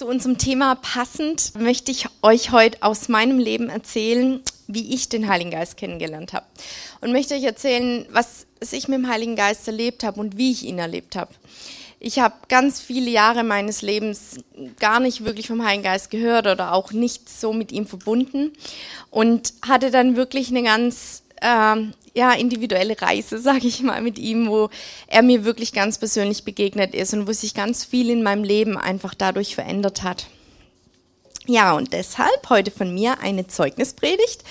Zu 0.00 0.06
unserem 0.06 0.38
Thema 0.38 0.76
passend 0.76 1.52
möchte 1.60 1.90
ich 1.90 2.06
euch 2.22 2.52
heute 2.52 2.78
aus 2.82 3.10
meinem 3.10 3.38
Leben 3.38 3.68
erzählen, 3.68 4.40
wie 4.66 4.94
ich 4.94 5.10
den 5.10 5.28
Heiligen 5.28 5.50
Geist 5.50 5.76
kennengelernt 5.76 6.32
habe. 6.32 6.46
Und 7.02 7.12
möchte 7.12 7.34
euch 7.34 7.44
erzählen, 7.44 8.06
was 8.10 8.46
ich 8.72 8.88
mit 8.88 8.96
dem 8.96 9.10
Heiligen 9.10 9.36
Geist 9.36 9.68
erlebt 9.68 10.02
habe 10.02 10.18
und 10.18 10.38
wie 10.38 10.52
ich 10.52 10.64
ihn 10.64 10.78
erlebt 10.78 11.16
habe. 11.16 11.34
Ich 11.98 12.18
habe 12.18 12.34
ganz 12.48 12.80
viele 12.80 13.10
Jahre 13.10 13.44
meines 13.44 13.82
Lebens 13.82 14.38
gar 14.78 15.00
nicht 15.00 15.26
wirklich 15.26 15.48
vom 15.48 15.62
Heiligen 15.62 15.82
Geist 15.82 16.08
gehört 16.08 16.46
oder 16.46 16.72
auch 16.72 16.92
nicht 16.92 17.28
so 17.28 17.52
mit 17.52 17.70
ihm 17.70 17.86
verbunden 17.86 18.54
und 19.10 19.52
hatte 19.68 19.90
dann 19.90 20.16
wirklich 20.16 20.48
eine 20.48 20.62
ganz 20.62 21.24
äh, 21.42 21.76
ja, 22.14 22.32
individuelle 22.32 23.00
Reise, 23.00 23.38
sage 23.40 23.66
ich 23.66 23.82
mal, 23.82 24.02
mit 24.02 24.18
ihm, 24.18 24.48
wo 24.48 24.68
er 25.06 25.22
mir 25.22 25.44
wirklich 25.44 25.72
ganz 25.72 25.98
persönlich 25.98 26.44
begegnet 26.44 26.94
ist 26.94 27.14
und 27.14 27.28
wo 27.28 27.32
sich 27.32 27.54
ganz 27.54 27.84
viel 27.84 28.10
in 28.10 28.22
meinem 28.22 28.44
Leben 28.44 28.76
einfach 28.76 29.14
dadurch 29.14 29.54
verändert 29.54 30.02
hat. 30.02 30.26
Ja, 31.46 31.72
und 31.72 31.92
deshalb 31.92 32.48
heute 32.48 32.70
von 32.70 32.94
mir 32.94 33.20
eine 33.20 33.46
Zeugnispredigt 33.46 34.44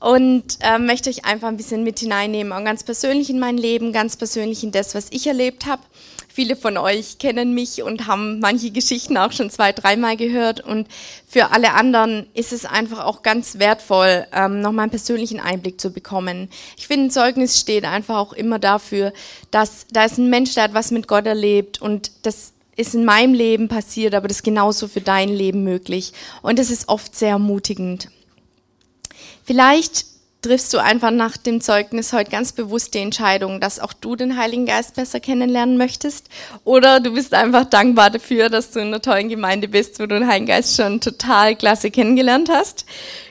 und 0.00 0.58
äh, 0.60 0.78
möchte 0.78 1.08
euch 1.08 1.24
einfach 1.24 1.48
ein 1.48 1.56
bisschen 1.56 1.82
mit 1.82 2.00
hineinnehmen, 2.00 2.52
auch 2.52 2.62
ganz 2.62 2.82
persönlich 2.82 3.30
in 3.30 3.38
mein 3.38 3.56
Leben, 3.56 3.92
ganz 3.92 4.16
persönlich 4.16 4.62
in 4.62 4.72
das, 4.72 4.94
was 4.94 5.06
ich 5.10 5.26
erlebt 5.26 5.66
habe 5.66 5.82
Viele 6.36 6.54
von 6.54 6.76
euch 6.76 7.16
kennen 7.16 7.54
mich 7.54 7.82
und 7.82 8.06
haben 8.06 8.40
manche 8.40 8.70
Geschichten 8.70 9.16
auch 9.16 9.32
schon 9.32 9.48
zwei, 9.48 9.72
dreimal 9.72 10.18
gehört. 10.18 10.60
Und 10.60 10.86
für 11.26 11.50
alle 11.50 11.72
anderen 11.72 12.26
ist 12.34 12.52
es 12.52 12.66
einfach 12.66 13.06
auch 13.06 13.22
ganz 13.22 13.58
wertvoll, 13.58 14.26
ähm, 14.34 14.60
nochmal 14.60 14.82
einen 14.82 14.90
persönlichen 14.90 15.40
Einblick 15.40 15.80
zu 15.80 15.88
bekommen. 15.88 16.50
Ich 16.76 16.88
finde, 16.88 17.06
ein 17.06 17.10
Zeugnis 17.10 17.58
steht 17.58 17.86
einfach 17.86 18.18
auch 18.18 18.34
immer 18.34 18.58
dafür, 18.58 19.14
dass 19.50 19.86
da 19.90 20.04
ist 20.04 20.18
ein 20.18 20.28
Mensch, 20.28 20.52
der 20.52 20.64
hat 20.64 20.74
was 20.74 20.90
mit 20.90 21.08
Gott 21.08 21.24
erlebt 21.24 21.80
und 21.80 22.10
das 22.26 22.52
ist 22.76 22.94
in 22.94 23.06
meinem 23.06 23.32
Leben 23.32 23.68
passiert, 23.68 24.14
aber 24.14 24.28
das 24.28 24.36
ist 24.36 24.42
genauso 24.42 24.88
für 24.88 25.00
dein 25.00 25.30
Leben 25.30 25.64
möglich. 25.64 26.12
Und 26.42 26.58
das 26.58 26.70
ist 26.70 26.90
oft 26.90 27.16
sehr 27.16 27.30
ermutigend. 27.30 28.10
Vielleicht 29.42 30.04
triffst 30.46 30.72
du 30.72 30.78
einfach 30.78 31.10
nach 31.10 31.36
dem 31.36 31.60
Zeugnis 31.60 32.12
heute 32.12 32.30
ganz 32.30 32.52
bewusst 32.52 32.94
die 32.94 33.00
Entscheidung, 33.00 33.60
dass 33.60 33.80
auch 33.80 33.92
du 33.92 34.14
den 34.14 34.36
Heiligen 34.36 34.64
Geist 34.64 34.94
besser 34.94 35.18
kennenlernen 35.18 35.76
möchtest? 35.76 36.28
Oder 36.62 37.00
du 37.00 37.14
bist 37.14 37.34
einfach 37.34 37.64
dankbar 37.64 38.10
dafür, 38.10 38.48
dass 38.48 38.70
du 38.70 38.78
in 38.78 38.88
einer 38.88 39.02
tollen 39.02 39.28
Gemeinde 39.28 39.66
bist, 39.66 39.98
wo 39.98 40.06
du 40.06 40.16
den 40.18 40.28
Heiligen 40.28 40.46
Geist 40.46 40.76
schon 40.76 41.00
total 41.00 41.56
klasse 41.56 41.90
kennengelernt 41.90 42.48
hast? 42.48 42.86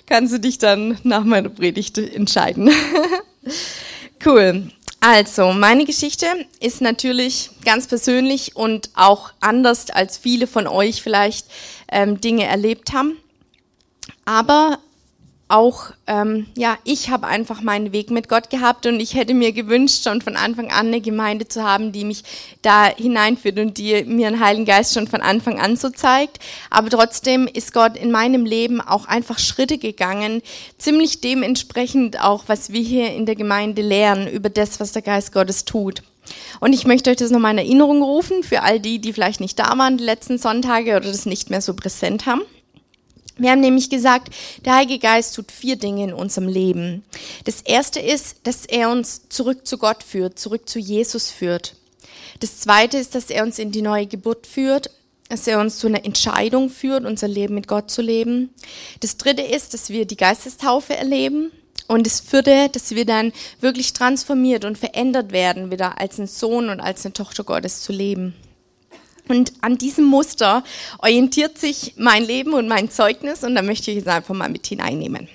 Kannst 0.07 0.33
du 0.33 0.39
dich 0.41 0.57
dann 0.57 0.97
nach 1.03 1.23
meiner 1.23 1.47
Predigt 1.47 1.97
entscheiden. 1.97 2.69
cool. 4.25 4.69
Also, 4.99 5.53
meine 5.53 5.85
Geschichte 5.85 6.25
ist 6.59 6.81
natürlich 6.81 7.49
ganz 7.63 7.87
persönlich 7.87 8.57
und 8.57 8.89
auch 8.93 9.31
anders, 9.39 9.89
als 9.89 10.17
viele 10.17 10.47
von 10.47 10.67
euch 10.67 11.01
vielleicht 11.01 11.47
ähm, 11.89 12.19
Dinge 12.19 12.45
erlebt 12.45 12.91
haben. 12.91 13.17
Aber 14.25 14.79
auch, 15.47 15.91
ähm, 16.07 16.47
ja, 16.57 16.77
ich 16.83 17.11
habe 17.11 17.27
einfach 17.27 17.61
meinen 17.61 17.91
Weg 17.91 18.09
mit 18.09 18.29
Gott 18.29 18.49
gehabt 18.49 18.87
und 18.87 18.99
ich 18.99 19.13
hätte 19.13 19.35
mir 19.35 19.51
gewünscht, 19.51 20.03
schon 20.03 20.21
von 20.21 20.35
Anfang 20.35 20.71
an 20.71 20.87
eine 20.87 21.01
Gemeinde 21.01 21.47
zu 21.47 21.63
haben, 21.63 21.91
die 21.91 22.03
mich 22.03 22.23
da 22.63 22.85
hineinführt 22.85 23.59
und 23.59 23.77
die 23.77 24.03
mir 24.05 24.27
einen 24.27 24.39
Heiligen 24.39 24.65
Geist 24.65 24.95
schon 24.95 25.07
von 25.07 25.21
Anfang 25.21 25.59
an 25.59 25.75
so 25.75 25.89
zeigt. 25.89 26.39
Aber 26.71 26.89
trotzdem 26.89 27.47
ist 27.47 27.73
Gott 27.73 27.95
in 27.95 28.11
meinem 28.11 28.45
Leben 28.45 28.81
auch 28.81 29.05
einfach 29.05 29.37
Schritte 29.37 29.77
gegangen, 29.77 30.41
ziemlich 30.79 31.21
dementsprechend 31.21 32.19
auch, 32.19 32.45
was 32.47 32.71
wir 32.71 32.81
hier 32.81 33.13
in 33.13 33.27
der 33.27 33.35
Gemeinde 33.35 33.83
lernen 33.83 34.27
über 34.27 34.49
das, 34.49 34.79
was 34.79 34.93
der 34.93 35.03
Geist 35.03 35.31
Gottes 35.31 35.63
tut. 35.63 36.01
Und 36.59 36.73
ich 36.73 36.87
möchte 36.87 37.11
euch 37.11 37.17
das 37.17 37.29
nochmal 37.29 37.51
in 37.51 37.59
Erinnerung 37.59 38.01
rufen, 38.01 38.41
für 38.41 38.63
all 38.63 38.79
die, 38.79 38.97
die 38.97 39.13
vielleicht 39.13 39.41
nicht 39.41 39.59
da 39.59 39.77
waren 39.77 39.97
die 39.97 40.03
letzten 40.03 40.39
Sonntage 40.39 40.95
oder 40.95 41.11
das 41.11 41.27
nicht 41.27 41.51
mehr 41.51 41.61
so 41.61 41.75
präsent 41.75 42.25
haben. 42.25 42.41
Wir 43.37 43.51
haben 43.51 43.59
nämlich 43.59 43.89
gesagt, 43.89 44.33
der 44.63 44.75
Heilige 44.75 44.99
Geist 44.99 45.35
tut 45.35 45.51
vier 45.51 45.75
Dinge 45.75 46.05
in 46.05 46.13
unserem 46.13 46.47
Leben. 46.47 47.03
Das 47.43 47.61
erste 47.61 47.99
ist, 47.99 48.37
dass 48.43 48.65
er 48.65 48.89
uns 48.89 49.27
zurück 49.29 49.67
zu 49.67 49.77
Gott 49.77 50.03
führt, 50.03 50.39
zurück 50.39 50.69
zu 50.69 50.79
Jesus 50.79 51.31
führt. 51.31 51.75
Das 52.39 52.59
zweite 52.59 52.97
ist, 52.97 53.15
dass 53.15 53.29
er 53.29 53.43
uns 53.43 53.59
in 53.59 53.71
die 53.71 53.81
neue 53.81 54.07
Geburt 54.07 54.47
führt, 54.47 54.89
dass 55.29 55.47
er 55.47 55.59
uns 55.59 55.79
zu 55.79 55.87
einer 55.87 56.05
Entscheidung 56.05 56.69
führt, 56.69 57.03
unser 57.03 57.27
Leben 57.27 57.55
mit 57.55 57.67
Gott 57.67 57.91
zu 57.91 58.01
leben. 58.01 58.53
Das 58.99 59.17
dritte 59.17 59.41
ist, 59.41 59.73
dass 59.73 59.89
wir 59.89 60.05
die 60.05 60.17
Geistestaufe 60.17 60.95
erleben. 60.95 61.51
Und 61.87 62.07
das 62.07 62.19
vierte, 62.19 62.69
dass 62.69 62.95
wir 62.95 63.05
dann 63.05 63.31
wirklich 63.59 63.93
transformiert 63.93 64.65
und 64.65 64.77
verändert 64.77 65.31
werden, 65.31 65.71
wieder 65.71 65.99
als 65.99 66.17
ein 66.17 66.27
Sohn 66.27 66.69
und 66.69 66.79
als 66.79 67.05
eine 67.05 67.13
Tochter 67.13 67.43
Gottes 67.43 67.81
zu 67.81 67.91
leben. 67.91 68.33
Und 69.27 69.53
an 69.61 69.77
diesem 69.77 70.05
Muster 70.05 70.63
orientiert 70.99 71.57
sich 71.57 71.93
mein 71.97 72.23
Leben 72.23 72.53
und 72.53 72.67
mein 72.67 72.89
Zeugnis 72.89 73.43
und 73.43 73.55
da 73.55 73.61
möchte 73.61 73.91
ich 73.91 73.97
es 73.97 74.07
einfach 74.07 74.35
mal 74.35 74.49
mit 74.49 74.67
hineinnehmen. 74.67 75.27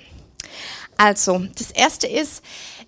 Also, 0.97 1.45
das 1.57 1.71
erste 1.71 2.07
ist, 2.07 2.43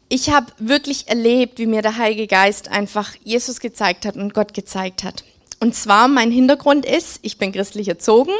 ich 0.08 0.30
habe 0.30 0.48
wirklich 0.60 1.08
erlebt, 1.08 1.58
wie 1.58 1.66
mir 1.66 1.82
der 1.82 1.98
Heilige 1.98 2.28
Geist 2.28 2.70
einfach 2.70 3.14
Jesus 3.24 3.60
gezeigt 3.60 4.06
hat 4.06 4.16
und 4.16 4.34
Gott 4.34 4.54
gezeigt 4.54 5.04
hat. 5.04 5.24
Und 5.60 5.74
zwar, 5.76 6.08
mein 6.08 6.30
Hintergrund 6.30 6.86
ist, 6.86 7.20
ich 7.22 7.38
bin 7.38 7.54
christlich 7.54 7.88
erzogen 7.88 8.34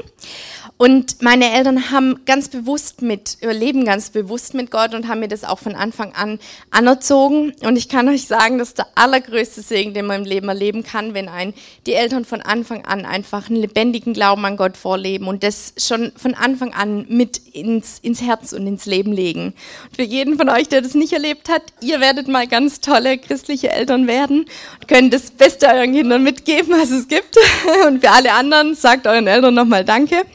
und 0.84 1.22
meine 1.22 1.50
Eltern 1.54 1.92
haben 1.92 2.26
ganz 2.26 2.50
bewusst 2.50 3.02
mit, 3.02 3.38
leben 3.40 3.86
ganz 3.86 4.10
bewusst 4.10 4.54
mit 4.54 4.70
Gott 4.70 4.94
und 4.94 5.08
haben 5.08 5.22
mir 5.22 5.30
das 5.30 5.46
auch 5.46 5.60
von 5.60 5.76
Anfang 5.76 6.12
an 6.12 6.40
anerzogen. 6.72 7.54
Und 7.62 7.78
ich 7.78 7.88
kann 7.88 8.10
euch 8.10 8.28
sagen, 8.28 8.58
das 8.58 8.68
ist 8.68 8.80
der 8.80 8.88
allergrößte 8.96 9.62
Segen, 9.62 9.94
den 9.94 10.08
man 10.08 10.24
im 10.24 10.28
Leben 10.28 10.50
erleben 10.50 10.84
kann, 10.84 11.14
wenn 11.14 11.30
ein 11.30 11.54
die 11.86 11.94
Eltern 11.94 12.26
von 12.26 12.42
Anfang 12.42 12.84
an 12.84 13.06
einfach 13.06 13.50
einen 13.50 13.62
lebendigen 13.62 14.12
Glauben 14.12 14.44
an 14.44 14.58
Gott 14.58 14.76
vorleben 14.76 15.30
und 15.30 15.44
das 15.44 15.74
schon 15.78 16.12
von 16.18 16.34
Anfang 16.34 16.74
an 16.74 17.06
mit 17.08 17.38
ins, 17.54 18.00
ins 18.00 18.22
Herz 18.22 18.52
und 18.52 18.68
ins 18.68 18.86
Leben 18.86 19.14
legen. 19.14 19.54
Und 19.86 19.96
für 19.96 20.04
jeden 20.04 20.38
von 20.38 20.50
euch, 20.50 20.68
der 20.68 20.82
das 20.82 20.96
nicht 20.96 21.14
erlebt 21.14 21.48
hat, 21.48 21.62
ihr 21.80 22.02
werdet 22.02 22.28
mal 22.28 22.46
ganz 22.46 22.82
tolle 22.82 23.18
christliche 23.18 23.72
Eltern 23.72 24.06
werden 24.06 24.40
und 24.82 24.88
könnt 24.90 25.14
das 25.14 25.32
Beste 25.32 25.68
euren 25.68 25.94
Kindern 25.94 26.24
mitgeben, 26.24 26.74
was 26.78 26.92
es 26.92 27.08
gibt. 27.08 27.38
Und 27.88 28.02
für 28.02 28.12
alle 28.12 28.34
anderen 28.34 28.76
sagt 28.76 29.08
euren 29.08 29.28
Eltern 29.28 29.54
nochmal 29.54 29.86
Danke. 29.86 30.26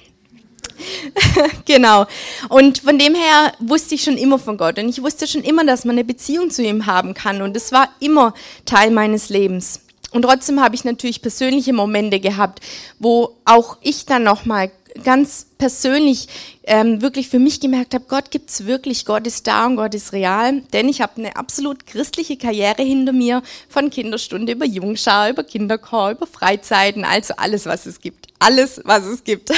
genau. 1.65 2.07
Und 2.49 2.79
von 2.79 2.99
dem 2.99 3.15
her 3.15 3.53
wusste 3.59 3.95
ich 3.95 4.03
schon 4.03 4.17
immer 4.17 4.39
von 4.39 4.57
Gott. 4.57 4.79
Und 4.79 4.89
ich 4.89 5.03
wusste 5.03 5.27
schon 5.27 5.43
immer, 5.43 5.65
dass 5.65 5.85
man 5.85 5.97
eine 5.97 6.05
Beziehung 6.05 6.51
zu 6.51 6.63
ihm 6.63 6.87
haben 6.87 7.15
kann. 7.15 7.43
Und 7.43 7.57
es 7.57 7.73
war 7.73 7.89
immer 8.01 8.35
Teil 8.65 8.91
meines 8.91 9.29
Lebens. 9.29 9.81
Und 10.11 10.23
trotzdem 10.23 10.63
habe 10.63 10.75
ich 10.75 10.85
natürlich 10.85 11.21
persönliche 11.21 11.75
Momente 11.75 12.19
gehabt, 12.19 12.61
wo 12.99 13.37
auch 13.45 13.77
ich 13.83 14.07
dann 14.07 14.23
nochmal 14.23 14.71
ganz 15.03 15.47
persönlich 15.59 16.29
ähm, 16.65 17.03
wirklich 17.03 17.29
für 17.29 17.39
mich 17.39 17.61
gemerkt 17.61 17.95
habe, 17.95 18.05
Gott 18.09 18.31
gibt's 18.31 18.67
wirklich, 18.67 19.05
Gott 19.05 19.27
ist 19.27 19.47
da 19.47 19.67
und 19.67 19.77
Gott 19.77 19.95
ist 19.95 20.13
real. 20.13 20.63
Denn 20.73 20.89
ich 20.89 21.01
habe 21.01 21.17
eine 21.17 21.37
absolut 21.37 21.87
christliche 21.87 22.37
Karriere 22.37 22.83
hinter 22.83 23.13
mir, 23.13 23.43
von 23.69 23.91
Kinderstunde 23.91 24.53
über 24.53 24.65
Jungschau, 24.65 25.31
über 25.31 25.45
Kinderchor, 25.45 26.13
über 26.13 26.27
Freizeiten, 26.27 27.05
also 27.05 27.35
alles, 27.37 27.67
was 27.67 27.87
es 27.87 28.01
gibt. 28.01 28.29
Alles, 28.39 28.81
was 28.85 29.05
es 29.05 29.25
gibt. 29.25 29.51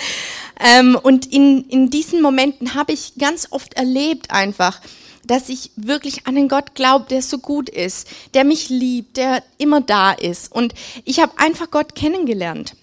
ähm, 0.60 0.98
und 1.00 1.26
in, 1.26 1.64
in 1.64 1.90
diesen 1.90 2.20
Momenten 2.20 2.74
habe 2.74 2.92
ich 2.92 3.14
ganz 3.18 3.48
oft 3.50 3.74
erlebt 3.74 4.30
einfach, 4.30 4.80
dass 5.24 5.48
ich 5.48 5.70
wirklich 5.76 6.26
an 6.26 6.34
den 6.34 6.48
Gott 6.48 6.74
glaube, 6.74 7.06
der 7.08 7.22
so 7.22 7.38
gut 7.38 7.68
ist, 7.68 8.08
der 8.34 8.44
mich 8.44 8.68
liebt, 8.68 9.16
der 9.16 9.42
immer 9.58 9.80
da 9.80 10.12
ist. 10.12 10.50
Und 10.50 10.74
ich 11.04 11.20
habe 11.20 11.32
einfach 11.36 11.70
Gott 11.70 11.94
kennengelernt. 11.94 12.74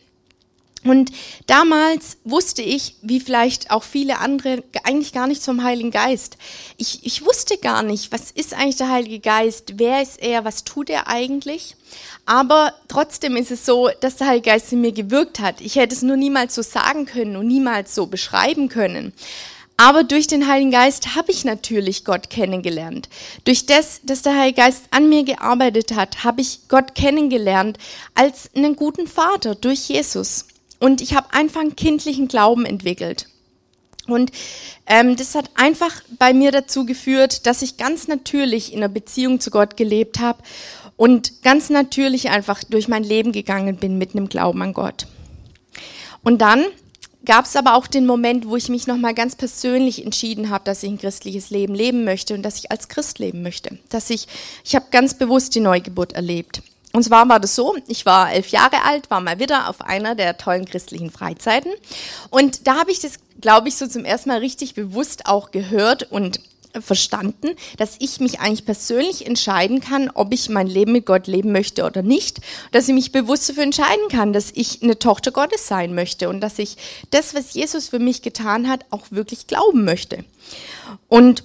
Und 0.86 1.12
damals 1.48 2.18
wusste 2.24 2.62
ich, 2.62 2.96
wie 3.02 3.20
vielleicht 3.20 3.72
auch 3.72 3.82
viele 3.82 4.20
andere, 4.20 4.64
eigentlich 4.84 5.14
gar 5.14 5.26
nichts 5.26 5.46
vom 5.46 5.64
Heiligen 5.64 5.90
Geist. 5.90 6.38
Ich, 6.78 7.04
ich 7.04 7.26
wusste 7.26 7.58
gar 7.58 7.82
nicht, 7.82 8.12
was 8.12 8.30
ist 8.30 8.54
eigentlich 8.54 8.78
der 8.78 8.92
Heilige 8.92 9.20
Geist, 9.20 9.74
wer 9.78 10.04
ist 10.04 10.22
er, 10.22 10.46
was 10.46 10.64
tut 10.64 10.92
er 10.92 11.08
eigentlich. 11.08 11.76
Aber 12.28 12.72
trotzdem 12.88 13.36
ist 13.36 13.50
es 13.50 13.66
so, 13.66 13.90
dass 14.00 14.18
der 14.18 14.28
Heilige 14.28 14.52
Geist 14.52 14.72
in 14.74 14.82
mir 14.82 14.92
gewirkt 14.92 15.40
hat. 15.40 15.60
Ich 15.60 15.76
hätte 15.76 15.96
es 15.96 16.04
nur 16.04 16.18
niemals 16.18 16.54
so 16.54 16.62
sagen 16.62 17.08
können 17.08 17.36
und 17.36 17.48
niemals 17.48 17.96
so 17.96 18.06
beschreiben 18.06 18.70
können. 18.70 19.12
Aber 19.78 20.04
durch 20.04 20.28
den 20.28 20.48
Heiligen 20.48 20.72
Geist 20.72 21.16
habe 21.16 21.32
ich 21.32 21.44
natürlich 21.46 22.06
Gott 22.06 22.30
kennengelernt. 22.30 23.10
Durch 23.44 23.66
das, 23.66 24.02
dass 24.04 24.22
der 24.22 24.38
Heilige 24.38 24.62
Geist 24.62 24.84
an 24.92 25.10
mir 25.10 25.24
gearbeitet 25.24 25.96
hat, 25.96 26.24
habe 26.24 26.42
ich 26.42 26.68
Gott 26.70 26.94
kennengelernt 26.96 27.80
als 28.14 28.52
einen 28.56 28.76
guten 28.76 29.08
Vater 29.08 29.56
durch 29.56 29.90
Jesus. 29.90 30.46
Und 30.80 31.02
ich 31.02 31.16
habe 31.16 31.34
einfach 31.34 31.62
einen 31.62 31.76
kindlichen 31.76 32.28
Glauben 32.28 32.66
entwickelt. 32.66 33.28
Und 34.08 34.32
ähm, 34.86 35.16
das 35.16 35.34
hat 35.36 35.50
einfach 35.56 36.04
bei 36.20 36.34
mir 36.34 36.52
dazu 36.52 36.86
geführt, 36.86 37.46
dass 37.48 37.62
ich 37.62 37.78
ganz 37.78 38.08
natürlich 38.08 38.72
in 38.72 38.80
einer 38.80 38.90
Beziehung 38.90 39.40
zu 39.40 39.50
Gott 39.50 39.78
gelebt 39.78 40.20
habe 40.20 40.44
und 40.96 41.42
ganz 41.42 41.70
natürlich 41.70 42.30
einfach 42.30 42.64
durch 42.64 42.88
mein 42.88 43.04
Leben 43.04 43.32
gegangen 43.32 43.78
bin 43.78 43.98
mit 43.98 44.16
einem 44.16 44.30
Glauben 44.30 44.62
an 44.62 44.74
Gott. 44.74 45.08
Und 46.24 46.40
dann 46.42 46.66
gab 47.26 47.46
es 47.46 47.56
aber 47.56 47.76
auch 47.76 47.88
den 47.88 48.06
Moment, 48.06 48.48
wo 48.48 48.56
ich 48.56 48.70
mich 48.70 48.88
nochmal 48.88 49.14
ganz 49.14 49.36
persönlich 49.36 50.04
entschieden 50.06 50.50
habe, 50.50 50.64
dass 50.64 50.84
ich 50.84 50.90
ein 50.90 51.00
christliches 51.00 51.50
Leben 51.50 51.74
leben 51.74 52.06
möchte 52.06 52.36
und 52.36 52.44
dass 52.44 52.60
ich 52.60 52.72
als 52.72 52.88
Christ 52.88 53.20
leben 53.20 53.42
möchte. 53.42 53.80
Dass 53.90 54.10
ich, 54.10 54.28
ich 54.64 54.76
habe 54.76 54.86
ganz 54.92 55.16
bewusst 55.16 55.56
die 55.56 55.60
Neugeburt 55.60 56.14
erlebt. 56.14 56.62
Und 56.96 57.04
zwar 57.04 57.28
war 57.28 57.42
das 57.42 57.56
so, 57.56 57.76
ich 57.88 58.06
war 58.06 58.32
elf 58.32 58.48
Jahre 58.48 58.84
alt, 58.84 59.12
war 59.12 59.20
mal 59.20 59.38
wieder 59.38 59.68
auf 59.68 59.82
einer 59.82 60.16
der 60.16 60.38
tollen 60.38 60.64
christlichen 60.64 61.12
Freizeiten. 61.12 61.74
Und 62.30 62.68
da 62.68 62.80
habe 62.80 62.90
ich 62.90 63.02
das, 63.02 63.16
glaube 63.42 63.68
ich, 63.68 63.76
so 63.76 63.86
zum 63.86 64.06
ersten 64.06 64.30
Mal 64.30 64.40
richtig 64.40 64.76
bewusst 64.76 65.26
auch 65.26 65.52
gehört 65.52 66.10
und 66.10 66.40
verstanden, 66.80 67.50
dass 67.76 67.98
ich 68.00 68.22
mich 68.22 68.40
eigentlich 68.40 68.64
persönlich 68.64 69.28
entscheiden 69.28 69.82
kann, 69.82 70.10
ob 70.10 70.34
ich 70.34 70.48
mein 70.48 70.68
Leben 70.68 70.94
mit 70.94 71.06
Gott 71.06 71.28
leben 71.28 71.52
möchte 71.52 71.84
oder 71.84 72.02
nicht. 72.02 72.40
Dass 72.72 72.88
ich 72.88 72.94
mich 72.94 73.12
bewusst 73.12 73.50
dafür 73.50 73.64
entscheiden 73.64 74.08
kann, 74.10 74.32
dass 74.32 74.52
ich 74.54 74.82
eine 74.82 74.98
Tochter 74.98 75.32
Gottes 75.32 75.68
sein 75.68 75.96
möchte 75.96 76.30
und 76.30 76.40
dass 76.40 76.60
ich 76.60 76.78
das, 77.12 77.36
was 77.36 77.54
Jesus 77.54 77.90
für 77.90 78.00
mich 78.00 78.22
getan 78.22 78.70
hat, 78.70 78.86
auch 78.90 79.08
wirklich 79.10 79.48
glauben 79.48 79.84
möchte. 79.84 80.24
Und 81.10 81.44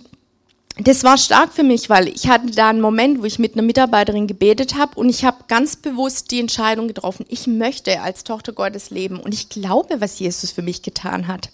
das 0.87 1.05
war 1.05 1.19
stark 1.19 1.53
für 1.53 1.62
mich, 1.62 1.91
weil 1.91 2.09
ich 2.09 2.29
hatte 2.29 2.50
da 2.50 2.69
einen 2.69 2.81
Moment, 2.81 3.21
wo 3.21 3.25
ich 3.25 3.38
mit 3.38 3.55
einer 3.55 3.62
Mitarbeiterin 3.62 4.27
gebetet 4.27 4.77
habe 4.77 4.99
und 4.99 5.09
ich 5.09 5.25
habe 5.25 5.44
ganz 5.49 5.77
bewusst 5.77 6.31
die 6.31 6.41
Entscheidung 6.41 6.88
getroffen, 6.88 7.27
ich 7.29 7.47
möchte 7.47 8.00
als 8.00 8.25
Tochter 8.25 8.53
Gottes 8.53 8.91
leben 8.91 9.21
und 9.21 9.35
ich 9.35 9.49
glaube, 9.49 10.00
was 10.00 10.19
Jesus 10.19 10.50
für 10.50 10.62
mich 10.62 10.82
getan 10.82 11.29
hat. 11.29 11.50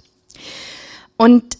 Und 1.16 1.56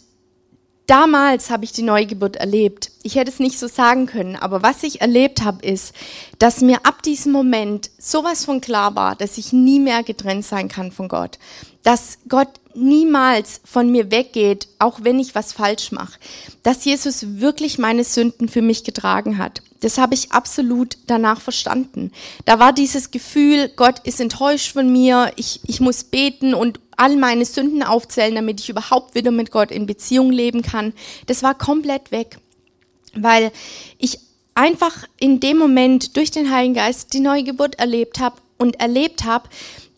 damals 0.86 1.50
habe 1.50 1.64
ich 1.64 1.72
die 1.72 1.82
Neugeburt 1.82 2.36
erlebt. 2.36 2.92
Ich 3.02 3.16
hätte 3.16 3.30
es 3.30 3.38
nicht 3.38 3.58
so 3.58 3.68
sagen 3.68 4.06
können, 4.06 4.36
aber 4.36 4.62
was 4.62 4.82
ich 4.82 5.00
erlebt 5.00 5.42
habe, 5.42 5.64
ist, 5.66 5.94
dass 6.38 6.60
mir 6.60 6.84
ab 6.84 7.02
diesem 7.02 7.32
Moment 7.32 7.90
sowas 7.98 8.44
von 8.44 8.60
klar 8.60 8.94
war, 8.94 9.16
dass 9.16 9.38
ich 9.38 9.52
nie 9.52 9.80
mehr 9.80 10.02
getrennt 10.02 10.44
sein 10.44 10.68
kann 10.68 10.92
von 10.92 11.08
Gott. 11.08 11.38
Dass 11.86 12.18
Gott 12.28 12.48
niemals 12.74 13.60
von 13.64 13.92
mir 13.92 14.10
weggeht, 14.10 14.66
auch 14.80 14.98
wenn 15.02 15.20
ich 15.20 15.36
was 15.36 15.52
falsch 15.52 15.92
mache. 15.92 16.18
Dass 16.64 16.84
Jesus 16.84 17.38
wirklich 17.38 17.78
meine 17.78 18.02
Sünden 18.02 18.48
für 18.48 18.60
mich 18.60 18.82
getragen 18.82 19.38
hat. 19.38 19.62
Das 19.80 19.96
habe 19.96 20.14
ich 20.14 20.32
absolut 20.32 20.98
danach 21.06 21.40
verstanden. 21.40 22.10
Da 22.44 22.58
war 22.58 22.72
dieses 22.72 23.12
Gefühl, 23.12 23.70
Gott 23.76 24.00
ist 24.00 24.20
enttäuscht 24.20 24.72
von 24.72 24.90
mir, 24.90 25.30
ich, 25.36 25.60
ich 25.64 25.78
muss 25.78 26.02
beten 26.02 26.54
und 26.54 26.80
all 26.96 27.14
meine 27.14 27.44
Sünden 27.44 27.84
aufzählen, 27.84 28.34
damit 28.34 28.58
ich 28.58 28.68
überhaupt 28.68 29.14
wieder 29.14 29.30
mit 29.30 29.52
Gott 29.52 29.70
in 29.70 29.86
Beziehung 29.86 30.32
leben 30.32 30.62
kann. 30.62 30.92
Das 31.26 31.44
war 31.44 31.54
komplett 31.54 32.10
weg, 32.10 32.38
weil 33.14 33.52
ich 33.98 34.18
einfach 34.56 35.06
in 35.20 35.38
dem 35.38 35.56
Moment 35.56 36.16
durch 36.16 36.32
den 36.32 36.50
Heiligen 36.50 36.74
Geist 36.74 37.12
die 37.12 37.20
Neugeburt 37.20 37.78
erlebt 37.78 38.18
habe 38.18 38.40
und 38.58 38.80
erlebt 38.80 39.22
habe, 39.22 39.48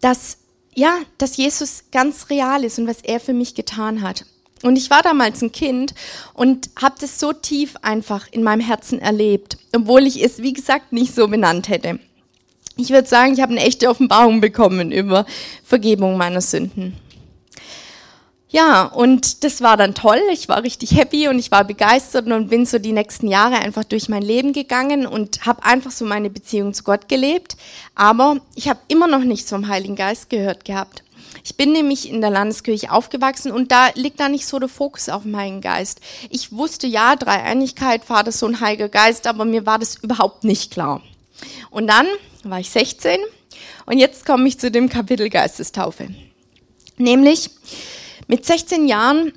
dass 0.03 0.37
ja, 0.79 1.01
dass 1.19 1.37
Jesus 1.37 1.85
ganz 1.91 2.31
real 2.31 2.63
ist 2.63 2.79
und 2.79 2.87
was 2.87 3.03
er 3.03 3.19
für 3.19 3.33
mich 3.33 3.55
getan 3.57 4.01
hat. 4.01 4.25
Und 4.63 4.77
ich 4.77 4.91
war 4.91 5.03
damals 5.03 5.43
ein 5.43 5.53
Kind 5.53 5.93
und 6.35 6.71
habe 6.81 6.95
das 7.01 7.19
so 7.21 7.33
tief 7.33 7.75
einfach 7.83 8.27
in 8.31 8.43
meinem 8.43 8.61
Herzen 8.61 9.01
erlebt, 9.01 9.59
obwohl 9.75 10.07
ich 10.07 10.23
es, 10.23 10.41
wie 10.41 10.53
gesagt, 10.53 10.93
nicht 10.93 11.15
so 11.15 11.29
benannt 11.29 11.69
hätte. 11.69 11.99
Ich 12.77 12.91
würde 12.91 13.09
sagen, 13.09 13.33
ich 13.33 13.41
habe 13.41 13.53
eine 13.53 13.65
echte 13.65 13.89
Offenbarung 13.89 14.41
bekommen 14.41 14.93
über 14.93 15.27
Vergebung 15.65 16.17
meiner 16.17 16.41
Sünden. 16.41 16.97
Ja, 18.51 18.85
und 18.85 19.45
das 19.45 19.61
war 19.61 19.77
dann 19.77 19.95
toll. 19.95 20.21
Ich 20.33 20.49
war 20.49 20.63
richtig 20.63 20.97
happy 20.97 21.29
und 21.29 21.39
ich 21.39 21.51
war 21.51 21.65
begeistert 21.65 22.27
und 22.27 22.49
bin 22.49 22.65
so 22.65 22.79
die 22.79 22.93
nächsten 22.93 23.29
Jahre 23.29 23.57
einfach 23.57 23.85
durch 23.85 24.09
mein 24.09 24.23
Leben 24.23 24.55
gegangen 24.55 25.07
und 25.07 25.45
habe 25.45 25.65
einfach 25.65 25.91
so 25.91 26.07
meine 26.07 26.31
Beziehung 26.31 26.73
zu 26.73 26.83
Gott 26.83 27.09
gelebt. 27.09 27.57
Aber 27.95 28.41
ich 28.55 28.69
habe 28.69 28.81
immer 28.89 29.07
noch 29.07 29.23
nichts 29.23 29.51
vom 29.51 29.69
Heiligen 29.69 29.97
Geist 29.97 30.31
gehört 30.31 30.65
gehabt. 30.65 31.03
Ich 31.45 31.57
bin 31.57 31.73
nämlich 31.73 32.09
in 32.09 32.23
der 32.23 32.31
Landeskirche 32.31 32.91
aufgewachsen 32.91 33.53
und 33.53 33.71
da 33.71 33.89
liegt 33.95 34.19
da 34.19 34.29
nicht 34.29 34.47
so 34.47 34.59
der 34.59 34.69
Fokus 34.69 35.11
auf 35.11 35.23
Heiligen 35.25 35.61
Geist. 35.61 36.01
Ich 36.31 36.53
wusste 36.53 36.87
ja, 36.87 37.17
Dreieinigkeit, 37.17 38.05
Vater, 38.05 38.33
Sohn, 38.33 38.61
Heiliger 38.61 38.89
Geist, 38.89 39.27
aber 39.27 39.45
mir 39.45 39.67
war 39.67 39.79
das 39.79 39.97
überhaupt 39.97 40.45
nicht 40.45 40.71
klar. 40.71 41.03
Und 41.71 41.87
dann 41.87 42.07
war 42.45 42.61
ich 42.61 42.71
16 42.71 43.19
und 43.87 43.99
jetzt 43.99 44.25
komme 44.25 44.49
ich 44.49 44.59
zu 44.59 44.71
dem 44.71 44.89
Kapitel 44.89 45.29
Geistestaufe. 45.29 46.09
Nämlich, 46.97 47.51
mit 48.29 48.47
16 48.47 48.87
Jahren 48.87 49.33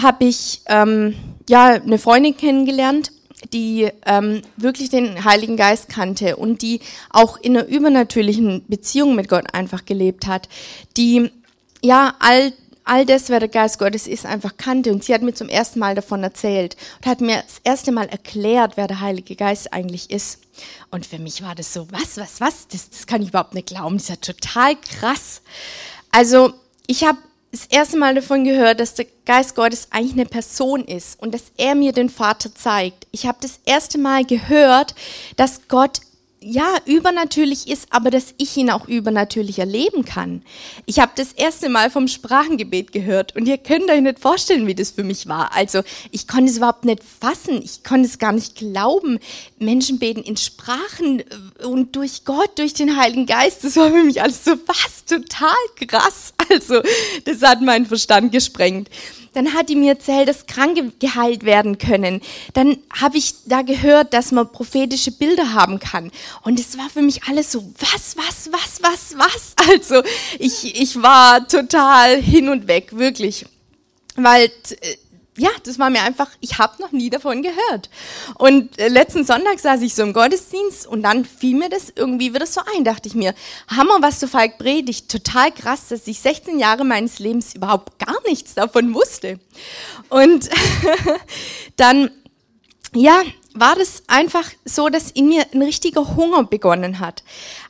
habe 0.00 0.24
ich 0.24 0.62
ähm, 0.66 1.14
ja 1.48 1.68
eine 1.74 1.98
Freundin 1.98 2.36
kennengelernt, 2.36 3.12
die 3.52 3.88
ähm, 4.06 4.42
wirklich 4.56 4.90
den 4.90 5.24
Heiligen 5.24 5.56
Geist 5.56 5.88
kannte 5.88 6.36
und 6.36 6.62
die 6.62 6.80
auch 7.10 7.36
in 7.38 7.56
einer 7.56 7.66
übernatürlichen 7.66 8.64
Beziehung 8.68 9.14
mit 9.14 9.28
Gott 9.28 9.54
einfach 9.54 9.84
gelebt 9.84 10.26
hat, 10.26 10.48
die 10.96 11.30
ja 11.82 12.14
all 12.20 12.52
all 12.84 13.06
das, 13.06 13.28
wer 13.28 13.40
der 13.40 13.48
Geist 13.48 13.78
Gottes 13.78 14.06
ist, 14.06 14.26
einfach 14.26 14.56
kannte. 14.56 14.92
Und 14.92 15.04
sie 15.04 15.14
hat 15.14 15.22
mir 15.22 15.34
zum 15.34 15.48
ersten 15.48 15.78
Mal 15.78 15.94
davon 15.94 16.22
erzählt 16.22 16.76
und 16.98 17.06
hat 17.06 17.20
mir 17.20 17.36
das 17.42 17.60
erste 17.64 17.92
Mal 17.92 18.08
erklärt, 18.08 18.76
wer 18.76 18.88
der 18.88 19.00
Heilige 19.00 19.36
Geist 19.36 19.72
eigentlich 19.72 20.10
ist. 20.10 20.40
Und 20.90 21.06
für 21.06 21.18
mich 21.18 21.42
war 21.42 21.54
das 21.54 21.72
so, 21.72 21.86
was, 21.90 22.16
was, 22.16 22.40
was? 22.40 22.68
Das, 22.68 22.90
das 22.90 23.06
kann 23.06 23.22
ich 23.22 23.28
überhaupt 23.28 23.54
nicht 23.54 23.68
glauben. 23.68 23.96
Das 23.96 24.04
ist 24.04 24.08
ja 24.08 24.16
total 24.16 24.76
krass. 24.76 25.42
Also 26.10 26.54
ich 26.86 27.04
habe 27.04 27.18
das 27.52 27.66
erste 27.66 27.98
Mal 27.98 28.14
davon 28.14 28.44
gehört, 28.44 28.80
dass 28.80 28.94
der 28.94 29.06
Geist 29.26 29.54
Gottes 29.54 29.88
eigentlich 29.90 30.14
eine 30.14 30.24
Person 30.24 30.84
ist 30.86 31.20
und 31.20 31.34
dass 31.34 31.52
er 31.58 31.74
mir 31.74 31.92
den 31.92 32.08
Vater 32.08 32.54
zeigt. 32.54 33.06
Ich 33.12 33.26
habe 33.26 33.38
das 33.42 33.60
erste 33.66 33.98
Mal 33.98 34.24
gehört, 34.24 34.94
dass 35.36 35.68
Gott 35.68 36.00
ja, 36.42 36.76
übernatürlich 36.86 37.68
ist, 37.68 37.86
aber 37.90 38.10
dass 38.10 38.34
ich 38.38 38.56
ihn 38.56 38.70
auch 38.70 38.88
übernatürlich 38.88 39.58
erleben 39.58 40.04
kann. 40.04 40.42
Ich 40.86 40.98
habe 40.98 41.12
das 41.14 41.32
erste 41.32 41.68
Mal 41.68 41.90
vom 41.90 42.08
Sprachengebet 42.08 42.92
gehört 42.92 43.36
und 43.36 43.46
ihr 43.46 43.58
könnt 43.58 43.90
euch 43.90 44.00
nicht 44.00 44.18
vorstellen, 44.18 44.66
wie 44.66 44.74
das 44.74 44.90
für 44.90 45.04
mich 45.04 45.28
war. 45.28 45.54
Also 45.54 45.82
ich 46.10 46.26
konnte 46.26 46.50
es 46.50 46.56
überhaupt 46.56 46.84
nicht 46.84 47.02
fassen, 47.02 47.62
ich 47.62 47.84
konnte 47.84 48.08
es 48.08 48.18
gar 48.18 48.32
nicht 48.32 48.56
glauben. 48.56 49.18
Menschen 49.58 49.98
beten 49.98 50.22
in 50.22 50.36
Sprachen 50.36 51.20
äh, 51.20 51.64
und 51.64 51.94
durch 51.96 52.24
Gott, 52.24 52.58
durch 52.58 52.74
den 52.74 52.96
Heiligen 52.96 53.26
Geist, 53.26 53.64
das 53.64 53.76
war 53.76 53.90
für 53.90 54.02
mich 54.02 54.20
alles 54.20 54.44
so 54.44 54.52
was, 54.66 55.04
total 55.06 55.56
krass. 55.76 56.34
Also 56.50 56.82
das 57.24 57.40
hat 57.40 57.62
meinen 57.62 57.86
Verstand 57.86 58.30
gesprengt. 58.30 58.90
Dann 59.32 59.54
hat 59.54 59.68
die 59.68 59.76
mir 59.76 59.92
erzählt, 59.92 60.28
dass 60.28 60.46
Kranke 60.46 60.92
geheilt 60.98 61.44
werden 61.44 61.78
können. 61.78 62.20
Dann 62.54 62.78
habe 62.92 63.18
ich 63.18 63.34
da 63.46 63.62
gehört, 63.62 64.12
dass 64.12 64.32
man 64.32 64.50
prophetische 64.52 65.12
Bilder 65.12 65.54
haben 65.54 65.78
kann. 65.78 66.10
Und 66.42 66.60
es 66.60 66.76
war 66.78 66.90
für 66.90 67.02
mich 67.02 67.24
alles 67.24 67.52
so, 67.52 67.64
was, 67.78 68.16
was, 68.16 68.50
was, 68.52 68.82
was, 68.82 69.18
was? 69.18 69.52
Also 69.72 70.02
ich, 70.38 70.80
ich 70.80 71.02
war 71.02 71.46
total 71.48 72.20
hin 72.20 72.48
und 72.48 72.66
weg, 72.66 72.96
wirklich. 72.96 73.46
Weil 74.16 74.44
äh, 74.44 74.96
ja, 75.38 75.50
das 75.64 75.78
war 75.78 75.88
mir 75.88 76.02
einfach, 76.02 76.28
ich 76.40 76.58
habe 76.58 76.80
noch 76.82 76.92
nie 76.92 77.08
davon 77.08 77.42
gehört. 77.42 77.88
Und 78.36 78.78
äh, 78.78 78.88
letzten 78.88 79.24
Sonntag 79.24 79.58
saß 79.58 79.80
ich 79.80 79.94
so 79.94 80.02
im 80.02 80.12
Gottesdienst 80.12 80.86
und 80.86 81.02
dann 81.02 81.24
fiel 81.24 81.56
mir 81.56 81.70
das 81.70 81.90
irgendwie 81.94 82.34
wieder 82.34 82.46
so 82.46 82.60
ein, 82.76 82.84
dachte 82.84 83.08
ich 83.08 83.14
mir, 83.14 83.34
Hammer, 83.68 83.98
was 84.00 84.20
du 84.20 84.28
Falk 84.28 84.58
predigt, 84.58 85.10
total 85.10 85.50
krass, 85.50 85.88
dass 85.88 86.06
ich 86.06 86.20
16 86.20 86.58
Jahre 86.58 86.84
meines 86.84 87.18
Lebens 87.18 87.54
überhaupt 87.54 87.98
gar 87.98 88.16
nichts 88.26 88.54
davon 88.54 88.94
wusste. 88.94 89.40
Und 90.10 90.50
dann, 91.76 92.10
ja, 92.94 93.22
war 93.54 93.74
das 93.76 94.02
einfach 94.06 94.48
so, 94.64 94.88
dass 94.88 95.10
in 95.10 95.28
mir 95.28 95.44
ein 95.52 95.62
richtiger 95.62 96.16
Hunger 96.16 96.44
begonnen 96.44 96.98
hat 96.98 97.22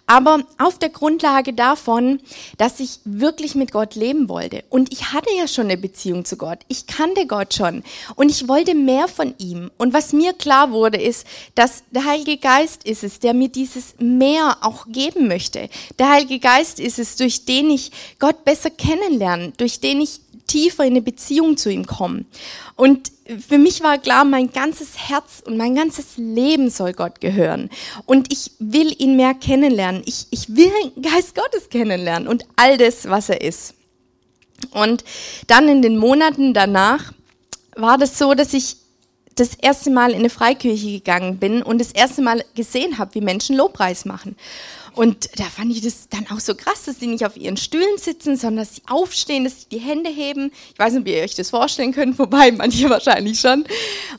aber 0.07 0.41
auf 0.59 0.79
der 0.79 0.91
Grundlage 0.91 1.53
davon, 1.53 2.21
dass 2.59 2.81
ich 2.81 3.01
wirklich 3.05 3.55
mit 3.55 3.73
Gott 3.73 3.95
leben 3.95 4.29
wollte. 4.29 4.65
Und 4.69 4.93
ich 4.93 5.13
hatte 5.13 5.31
ja 5.37 5.47
schon 5.47 5.65
eine 5.67 5.79
Beziehung 5.79 6.25
zu 6.25 6.37
Gott. 6.37 6.59
Ich 6.69 6.87
kannte 6.87 7.27
Gott 7.27 7.55
schon 7.55 7.83
und 8.17 8.31
ich 8.31 8.49
wollte 8.49 8.75
mehr 8.75 9.09
von 9.09 9.35
ihm. 9.39 9.71
Und 9.79 9.95
was 9.95 10.13
mir 10.13 10.33
klar 10.33 10.71
wurde, 10.71 11.01
ist, 11.01 11.27
dass 11.55 11.85
der 11.93 12.05
Heilige 12.05 12.37
Geist 12.37 12.85
ist 12.85 13.05
es, 13.05 13.21
der 13.21 13.33
mir 13.33 13.49
dieses 13.49 13.95
mehr 13.99 14.59
auch 14.61 14.87
geben 14.89 15.29
möchte. 15.29 15.69
Der 15.99 16.11
Heilige 16.11 16.41
Geist 16.41 16.81
ist 16.81 16.99
es, 16.99 17.17
durch 17.17 17.45
den 17.45 17.71
ich 17.71 17.91
Gott 18.19 18.45
besser 18.45 18.71
kennenlerne, 18.71 19.53
durch 19.57 19.81
den 19.81 20.01
ich 20.01 20.21
tiefer 20.53 20.85
in 20.85 20.93
eine 20.93 21.03
Beziehung 21.03 21.57
zu 21.57 21.71
ihm 21.71 21.87
komme. 21.87 22.27
Und 22.77 23.11
für 23.47 23.57
mich 23.57 23.83
war 23.83 23.99
klar, 23.99 24.25
mein 24.25 24.53
ganzes 24.53 25.09
Herz 25.09 25.43
und 25.45 25.57
mein 25.57 25.75
ganzes 25.75 26.17
Leben 26.17 26.69
soll 26.69 26.93
Gott 26.93 27.21
gehören. 27.21 27.71
Und 28.05 28.31
ich 28.33 28.53
will 28.59 28.95
ihn 28.99 29.17
mehr 29.17 29.33
kennenlernen. 29.35 30.03
Ich, 30.05 30.27
ich 30.31 30.55
will 30.55 30.71
den 30.95 31.03
Geist 31.03 31.35
Gottes 31.35 31.71
kennenlernen 31.71 32.29
und 32.29 32.45
all 32.57 32.77
das, 32.77 33.09
was 33.09 33.31
er 33.31 33.41
ist. 33.41 33.75
Und 34.73 35.05
dann 35.47 35.69
in 35.69 35.81
den 35.81 35.97
Monaten 35.97 36.53
danach 36.53 37.13
war 37.75 37.97
das 37.97 38.19
so, 38.19 38.35
dass 38.35 38.53
ich 38.53 38.77
das 39.35 39.55
erste 39.55 39.91
Mal 39.91 40.11
in 40.11 40.19
eine 40.19 40.31
Freikirche 40.31 40.91
gegangen 40.91 41.39
bin 41.39 41.63
und 41.63 41.81
das 41.81 41.93
erste 41.93 42.21
Mal 42.21 42.45
gesehen 42.55 42.99
habe, 42.99 43.15
wie 43.15 43.23
Menschen 43.23 43.57
Lobpreis 43.57 44.05
machen. 44.05 44.37
Und 44.95 45.39
da 45.39 45.45
fand 45.45 45.73
ich 45.73 45.81
das 45.81 46.09
dann 46.09 46.27
auch 46.31 46.41
so 46.41 46.55
krass, 46.55 46.85
dass 46.85 47.01
sie 47.01 47.07
nicht 47.07 47.25
auf 47.25 47.37
ihren 47.37 47.57
Stühlen 47.57 47.97
sitzen, 47.97 48.37
sondern 48.37 48.65
dass 48.65 48.77
sie 48.77 48.83
aufstehen, 48.89 49.45
dass 49.45 49.63
sie 49.63 49.69
die 49.71 49.79
Hände 49.79 50.11
heben. 50.11 50.53
Ich 50.73 50.79
weiß 50.79 50.93
nicht, 50.93 51.03
ob 51.03 51.09
ihr 51.09 51.23
euch 51.23 51.35
das 51.35 51.51
vorstellen 51.51 51.93
könnt, 51.93 52.19
wobei 52.19 52.53
manche 52.53 52.91
wahrscheinlich 52.91 53.41
schon. 53.41 53.65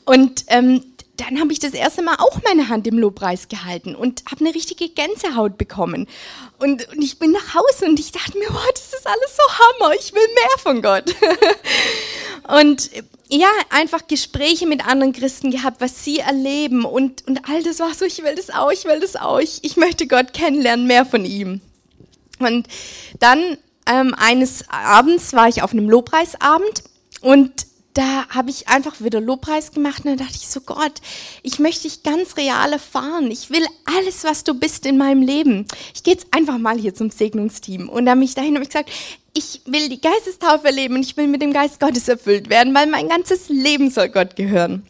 Und 0.04 0.44
ähm, 0.48 0.82
dann 1.16 1.38
habe 1.40 1.52
ich 1.52 1.60
das 1.60 1.72
erste 1.72 2.02
Mal 2.02 2.16
auch 2.18 2.40
meine 2.42 2.68
Hand 2.68 2.86
im 2.86 2.98
Lobpreis 2.98 3.48
gehalten 3.48 3.94
und 3.94 4.24
habe 4.30 4.44
eine 4.44 4.54
richtige 4.54 4.88
Gänsehaut 4.88 5.58
bekommen. 5.58 6.08
Und, 6.58 6.88
und 6.88 7.02
ich 7.02 7.18
bin 7.18 7.30
nach 7.30 7.54
Hause 7.54 7.86
und 7.86 8.00
ich 8.00 8.10
dachte 8.10 8.36
mir, 8.36 8.48
wow, 8.50 8.70
das 8.72 8.92
ist 8.92 9.06
alles 9.06 9.36
so 9.36 9.84
Hammer, 9.84 9.94
ich 9.94 10.12
will 10.12 10.26
mehr 10.34 10.58
von 10.58 10.82
Gott. 10.82 11.14
und 12.60 12.90
ja, 13.38 13.48
einfach 13.70 14.06
Gespräche 14.06 14.66
mit 14.66 14.86
anderen 14.86 15.12
Christen 15.12 15.50
gehabt, 15.50 15.80
was 15.80 16.04
sie 16.04 16.18
erleben 16.18 16.84
und, 16.84 17.26
und 17.26 17.48
all 17.48 17.62
das 17.62 17.80
war 17.80 17.92
so, 17.94 18.04
ich 18.04 18.22
will 18.22 18.34
das 18.34 18.50
auch, 18.50 18.70
ich 18.70 18.84
will 18.84 19.00
das 19.00 19.16
auch, 19.16 19.40
ich, 19.40 19.76
möchte 19.76 20.06
Gott 20.06 20.32
kennenlernen, 20.32 20.86
mehr 20.86 21.04
von 21.04 21.24
ihm. 21.24 21.60
Und 22.38 22.68
dann 23.18 23.56
ähm, 23.86 24.14
eines 24.16 24.68
Abends 24.68 25.32
war 25.32 25.48
ich 25.48 25.62
auf 25.62 25.72
einem 25.72 25.88
Lobpreisabend 25.88 26.84
und 27.20 27.66
da 27.94 28.28
habe 28.28 28.50
ich 28.50 28.68
einfach 28.68 29.00
wieder 29.00 29.20
Lobpreis 29.20 29.70
gemacht 29.70 30.04
und 30.04 30.10
dann 30.10 30.18
dachte 30.18 30.34
ich 30.34 30.48
so, 30.48 30.60
Gott, 30.60 31.00
ich 31.42 31.60
möchte 31.60 31.84
dich 31.84 32.02
ganz 32.02 32.36
real 32.36 32.72
erfahren. 32.72 33.30
Ich 33.30 33.50
will 33.50 33.64
alles, 33.84 34.24
was 34.24 34.42
du 34.42 34.54
bist 34.54 34.84
in 34.84 34.98
meinem 34.98 35.22
Leben. 35.22 35.66
Ich 35.94 36.02
gehe 36.02 36.14
jetzt 36.14 36.26
einfach 36.32 36.58
mal 36.58 36.76
hier 36.76 36.94
zum 36.94 37.10
Segnungsteam. 37.10 37.88
Und 37.88 38.06
dann 38.06 38.18
mich 38.18 38.34
dahin 38.34 38.54
habe 38.54 38.64
ich 38.64 38.70
gesagt, 38.70 38.90
ich 39.32 39.62
will 39.66 39.88
die 39.88 40.00
Geistestaufe 40.00 40.66
erleben 40.66 40.96
und 40.96 41.02
ich 41.02 41.16
will 41.16 41.28
mit 41.28 41.40
dem 41.40 41.52
Geist 41.52 41.78
Gottes 41.78 42.08
erfüllt 42.08 42.50
werden, 42.50 42.74
weil 42.74 42.88
mein 42.88 43.08
ganzes 43.08 43.48
Leben 43.48 43.90
soll 43.90 44.08
Gott 44.08 44.34
gehören. 44.34 44.84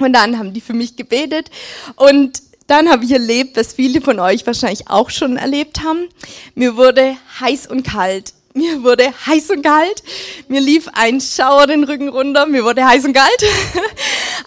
Und 0.00 0.12
dann 0.12 0.38
haben 0.38 0.52
die 0.52 0.60
für 0.60 0.74
mich 0.74 0.96
gebetet 0.96 1.50
und 1.94 2.42
dann 2.66 2.90
habe 2.90 3.04
ich 3.04 3.12
erlebt, 3.12 3.56
was 3.56 3.74
viele 3.74 4.00
von 4.00 4.18
euch 4.18 4.46
wahrscheinlich 4.46 4.88
auch 4.88 5.10
schon 5.10 5.36
erlebt 5.36 5.82
haben. 5.84 6.08
Mir 6.54 6.76
wurde 6.76 7.16
heiß 7.40 7.66
und 7.66 7.84
kalt. 7.84 8.32
Mir 8.56 8.84
wurde 8.84 9.12
heiß 9.26 9.50
und 9.50 9.62
kalt. 9.62 10.02
Mir 10.46 10.60
lief 10.60 10.88
ein 10.92 11.20
Schauer 11.20 11.66
den 11.66 11.82
Rücken 11.82 12.08
runter. 12.08 12.46
Mir 12.46 12.64
wurde 12.64 12.86
heiß 12.86 13.04
und 13.04 13.12
kalt. 13.12 13.44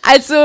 Also 0.02 0.36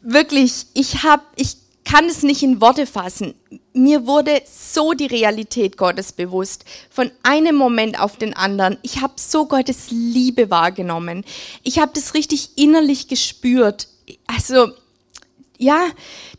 wirklich, 0.00 0.64
ich 0.72 1.02
habe, 1.02 1.22
ich 1.36 1.56
kann 1.84 2.06
es 2.06 2.22
nicht 2.22 2.42
in 2.42 2.62
Worte 2.62 2.86
fassen. 2.86 3.34
Mir 3.74 4.06
wurde 4.06 4.40
so 4.50 4.94
die 4.94 5.04
Realität 5.04 5.76
Gottes 5.76 6.12
bewusst, 6.12 6.64
von 6.88 7.10
einem 7.22 7.54
Moment 7.54 8.00
auf 8.00 8.16
den 8.16 8.34
anderen. 8.34 8.78
Ich 8.80 9.02
habe 9.02 9.14
so 9.16 9.44
Gottes 9.44 9.90
Liebe 9.90 10.48
wahrgenommen. 10.48 11.24
Ich 11.64 11.78
habe 11.78 11.92
das 11.94 12.14
richtig 12.14 12.56
innerlich 12.56 13.08
gespürt. 13.08 13.88
Also 14.26 14.68
ja, 15.58 15.88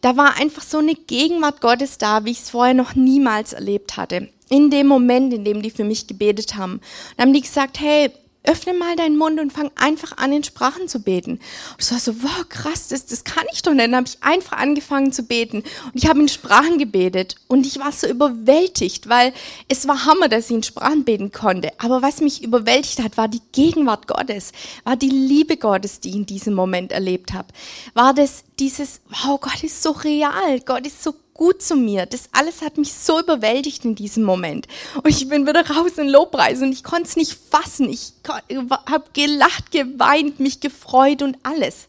da 0.01 0.17
war 0.17 0.37
einfach 0.37 0.63
so 0.63 0.79
eine 0.79 0.95
Gegenwart 0.95 1.61
Gottes 1.61 1.99
da, 1.99 2.25
wie 2.25 2.31
ich 2.31 2.39
es 2.39 2.49
vorher 2.49 2.73
noch 2.73 2.95
niemals 2.95 3.53
erlebt 3.53 3.95
hatte. 3.97 4.29
In 4.49 4.69
dem 4.69 4.87
Moment, 4.87 5.33
in 5.33 5.43
dem 5.43 5.61
die 5.61 5.71
für 5.71 5.83
mich 5.83 6.07
gebetet 6.07 6.55
haben. 6.55 6.81
Und 7.17 7.21
haben 7.21 7.33
die 7.33 7.41
gesagt, 7.41 7.79
hey, 7.79 8.11
öffne 8.47 8.73
mal 8.73 8.95
deinen 8.95 9.17
Mund 9.17 9.39
und 9.39 9.51
fang 9.51 9.71
einfach 9.75 10.17
an, 10.17 10.31
in 10.31 10.43
Sprachen 10.43 10.87
zu 10.87 10.99
beten. 10.99 11.31
Und 11.31 11.41
ich 11.79 11.91
war 11.91 11.99
so, 11.99 12.23
wow, 12.23 12.47
krass, 12.49 12.87
das, 12.87 13.05
das 13.05 13.23
kann 13.23 13.45
ich 13.51 13.61
doch 13.61 13.73
nicht. 13.73 13.85
Dann 13.85 13.95
habe 13.95 14.07
ich 14.07 14.23
einfach 14.23 14.57
angefangen 14.57 15.11
zu 15.11 15.23
beten. 15.23 15.57
Und 15.57 15.95
ich 15.95 16.07
habe 16.07 16.19
in 16.19 16.27
Sprachen 16.27 16.77
gebetet. 16.77 17.35
Und 17.47 17.65
ich 17.65 17.79
war 17.79 17.91
so 17.91 18.07
überwältigt, 18.07 19.09
weil 19.09 19.33
es 19.67 19.87
war 19.87 20.05
Hammer, 20.05 20.29
dass 20.29 20.49
ich 20.49 20.55
in 20.55 20.63
Sprachen 20.63 21.03
beten 21.03 21.31
konnte. 21.31 21.71
Aber 21.79 22.01
was 22.01 22.21
mich 22.21 22.43
überwältigt 22.43 23.03
hat, 23.03 23.17
war 23.17 23.27
die 23.27 23.41
Gegenwart 23.51 24.07
Gottes, 24.07 24.51
war 24.83 24.95
die 24.95 25.09
Liebe 25.09 25.57
Gottes, 25.57 25.99
die 25.99 26.09
ich 26.09 26.15
in 26.15 26.25
diesem 26.25 26.53
Moment 26.53 26.91
erlebt 26.91 27.33
habe. 27.33 27.47
War 27.93 28.13
das 28.13 28.43
dieses, 28.59 29.01
wow, 29.09 29.39
Gott 29.39 29.63
ist 29.63 29.81
so 29.81 29.91
real, 29.91 30.59
Gott 30.65 30.85
ist 30.85 31.03
so 31.03 31.13
gut 31.35 31.61
zu 31.61 31.75
mir. 31.75 32.07
Das 32.07 32.29
alles 32.31 32.63
hat 32.63 32.77
mich 32.77 32.93
so 32.93 33.19
überwältigt 33.19 33.85
in 33.85 33.93
diesem 33.93 34.23
Moment. 34.23 34.67
Und 34.95 35.09
ich 35.09 35.29
bin 35.29 35.45
wieder 35.45 35.69
raus 35.69 35.91
in 35.97 36.07
Lobpreis 36.07 36.61
und 36.61 36.71
ich 36.71 36.83
konnte 36.83 37.03
es 37.03 37.15
nicht 37.15 37.37
fassen. 37.51 37.89
Ich 37.89 38.13
habe 38.57 39.05
gelacht, 39.13 39.71
geweint, 39.71 40.39
mich 40.39 40.59
gefreut 40.59 41.21
und 41.21 41.37
alles 41.43 41.87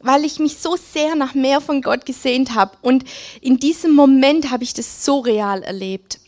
weil 0.00 0.24
ich 0.24 0.38
mich 0.38 0.58
so 0.58 0.76
sehr 0.76 1.16
nach 1.16 1.34
mehr 1.34 1.60
von 1.60 1.82
Gott 1.82 2.06
gesehnt 2.06 2.54
habe. 2.54 2.76
Und 2.82 3.04
in 3.40 3.58
diesem 3.58 3.92
Moment 3.92 4.48
habe 4.50 4.62
ich 4.62 4.72
das 4.72 5.04
so 5.04 5.18
real 5.18 5.64
erlebt. 5.64 6.20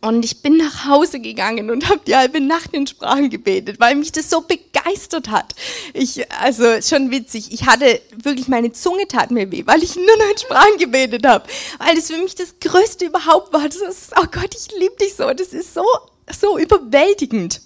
Und 0.00 0.24
ich 0.24 0.42
bin 0.42 0.58
nach 0.58 0.86
Hause 0.86 1.18
gegangen 1.18 1.68
und 1.68 1.88
habe 1.88 2.00
die 2.06 2.14
halbe 2.14 2.40
Nacht 2.40 2.72
in 2.72 2.86
Sprachen 2.86 3.30
gebetet, 3.30 3.80
weil 3.80 3.96
mich 3.96 4.12
das 4.12 4.30
so 4.30 4.42
begeistert 4.42 5.28
hat. 5.28 5.56
Ich, 5.92 6.30
also 6.40 6.80
schon 6.80 7.10
witzig, 7.10 7.52
ich 7.52 7.66
hatte 7.66 8.00
wirklich, 8.22 8.46
meine 8.46 8.72
Zunge 8.72 9.08
tat 9.08 9.32
mir 9.32 9.50
weh, 9.50 9.66
weil 9.66 9.82
ich 9.82 9.96
nur 9.96 10.04
noch 10.04 10.30
in 10.30 10.38
Sprachen 10.38 10.78
gebetet 10.78 11.26
habe. 11.26 11.48
Weil 11.78 11.96
das 11.96 12.12
für 12.12 12.18
mich 12.18 12.36
das 12.36 12.54
Größte 12.60 13.06
überhaupt 13.06 13.52
war. 13.52 13.68
Das 13.68 13.76
ist, 13.76 14.12
oh 14.16 14.26
Gott, 14.30 14.54
ich 14.54 14.72
liebe 14.78 14.94
dich 15.00 15.14
so. 15.14 15.32
Das 15.32 15.48
ist 15.48 15.74
so, 15.74 15.84
so 16.32 16.58
überwältigend. 16.58 17.60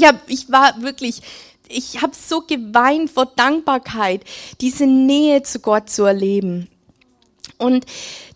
Hab, 0.00 0.28
ich 0.28 0.52
war 0.52 0.80
wirklich, 0.82 1.20
ich 1.68 2.00
habe 2.00 2.12
so 2.14 2.42
geweint 2.42 3.10
vor 3.10 3.26
Dankbarkeit, 3.26 4.22
diese 4.60 4.86
Nähe 4.86 5.42
zu 5.42 5.58
Gott 5.58 5.90
zu 5.90 6.04
erleben. 6.04 6.68
Und 7.58 7.86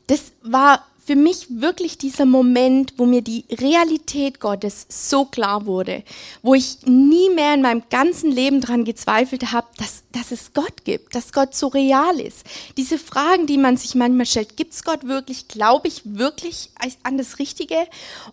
das 0.09 0.33
war 0.43 0.85
für 1.09 1.17
mich 1.17 1.47
wirklich 1.49 1.97
dieser 1.97 2.27
Moment, 2.27 2.93
wo 2.99 3.07
mir 3.07 3.23
die 3.23 3.47
Realität 3.51 4.41
Gottes 4.41 4.85
so 4.91 5.25
klar 5.25 5.65
wurde, 5.65 6.03
wo 6.43 6.53
ich 6.53 6.85
nie 6.85 7.31
mehr 7.31 7.55
in 7.55 7.63
meinem 7.63 7.83
ganzen 7.89 8.31
Leben 8.31 8.61
daran 8.61 8.85
gezweifelt 8.85 9.51
habe, 9.51 9.69
dass, 9.79 10.03
dass 10.13 10.33
es 10.33 10.53
Gott 10.53 10.85
gibt, 10.85 11.15
dass 11.15 11.33
Gott 11.33 11.55
so 11.55 11.69
real 11.69 12.21
ist. 12.21 12.45
Diese 12.77 12.99
Fragen, 12.99 13.47
die 13.47 13.57
man 13.57 13.79
sich 13.79 13.95
manchmal 13.95 14.27
stellt, 14.27 14.59
gibt 14.59 14.75
es 14.75 14.85
Gott 14.85 15.05
wirklich? 15.05 15.49
Glaube 15.49 15.89
ich 15.89 16.03
wirklich 16.05 16.73
an 17.03 17.17
das 17.17 17.39
Richtige? 17.39 17.87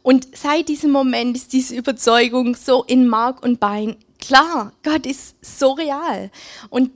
Und 0.04 0.28
seit 0.36 0.68
diesem 0.68 0.92
Moment 0.92 1.38
ist 1.38 1.54
diese 1.54 1.78
Überzeugung 1.78 2.58
so 2.58 2.84
in 2.84 3.08
Mark 3.08 3.42
und 3.42 3.62
Bein 3.62 3.96
klar, 4.20 4.74
Gott 4.84 5.06
ist 5.06 5.36
so 5.42 5.72
real. 5.72 6.30
Und 6.70 6.92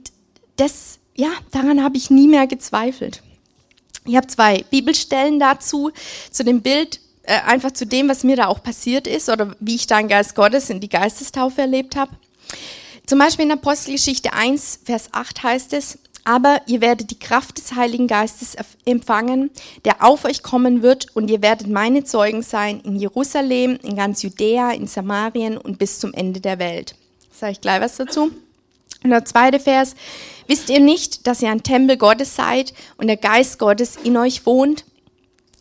das, 0.56 0.98
ja, 1.14 1.30
daran 1.52 1.82
habe 1.82 1.96
ich 1.96 2.10
nie 2.10 2.28
mehr 2.28 2.46
gezweifelt. 2.46 3.22
Ich 4.04 4.16
habe 4.16 4.26
zwei 4.26 4.64
Bibelstellen 4.70 5.38
dazu, 5.38 5.90
zu 6.30 6.44
dem 6.44 6.62
Bild, 6.62 7.00
äh, 7.22 7.40
einfach 7.46 7.72
zu 7.72 7.86
dem, 7.86 8.08
was 8.08 8.24
mir 8.24 8.36
da 8.36 8.46
auch 8.46 8.62
passiert 8.62 9.06
ist 9.06 9.28
oder 9.28 9.54
wie 9.60 9.74
ich 9.76 9.86
da 9.86 9.96
einen 9.96 10.08
Geist 10.08 10.34
Gottes 10.34 10.70
in 10.70 10.80
die 10.80 10.88
Geistestaufe 10.88 11.60
erlebt 11.60 11.96
habe. 11.96 12.12
Zum 13.06 13.18
Beispiel 13.18 13.46
in 13.46 13.52
Apostelgeschichte 13.52 14.32
1, 14.32 14.80
Vers 14.84 15.08
8 15.12 15.42
heißt 15.42 15.72
es, 15.72 15.98
aber 16.24 16.60
ihr 16.66 16.80
werdet 16.80 17.10
die 17.10 17.18
Kraft 17.18 17.58
des 17.58 17.74
Heiligen 17.74 18.06
Geistes 18.06 18.56
empfangen, 18.84 19.50
der 19.84 20.04
auf 20.04 20.24
euch 20.24 20.42
kommen 20.42 20.82
wird, 20.82 21.08
und 21.16 21.30
ihr 21.30 21.42
werdet 21.42 21.68
meine 21.68 22.04
Zeugen 22.04 22.42
sein 22.42 22.80
in 22.80 22.96
Jerusalem, 22.96 23.78
in 23.82 23.96
ganz 23.96 24.22
Judäa, 24.22 24.72
in 24.72 24.86
Samarien 24.86 25.56
und 25.56 25.78
bis 25.78 25.98
zum 25.98 26.12
Ende 26.14 26.40
der 26.40 26.58
Welt. 26.58 26.94
Sage 27.32 27.52
ich 27.52 27.60
gleich 27.60 27.80
was 27.80 27.96
dazu. 27.96 28.30
Und 29.02 29.10
der 29.10 29.24
zweite 29.24 29.60
Vers, 29.60 29.94
wisst 30.46 30.68
ihr 30.70 30.80
nicht, 30.80 31.26
dass 31.26 31.42
ihr 31.42 31.50
ein 31.50 31.62
Tempel 31.62 31.96
Gottes 31.96 32.36
seid 32.36 32.74
und 32.96 33.06
der 33.06 33.16
Geist 33.16 33.58
Gottes 33.58 33.96
in 34.02 34.16
euch 34.16 34.44
wohnt? 34.46 34.84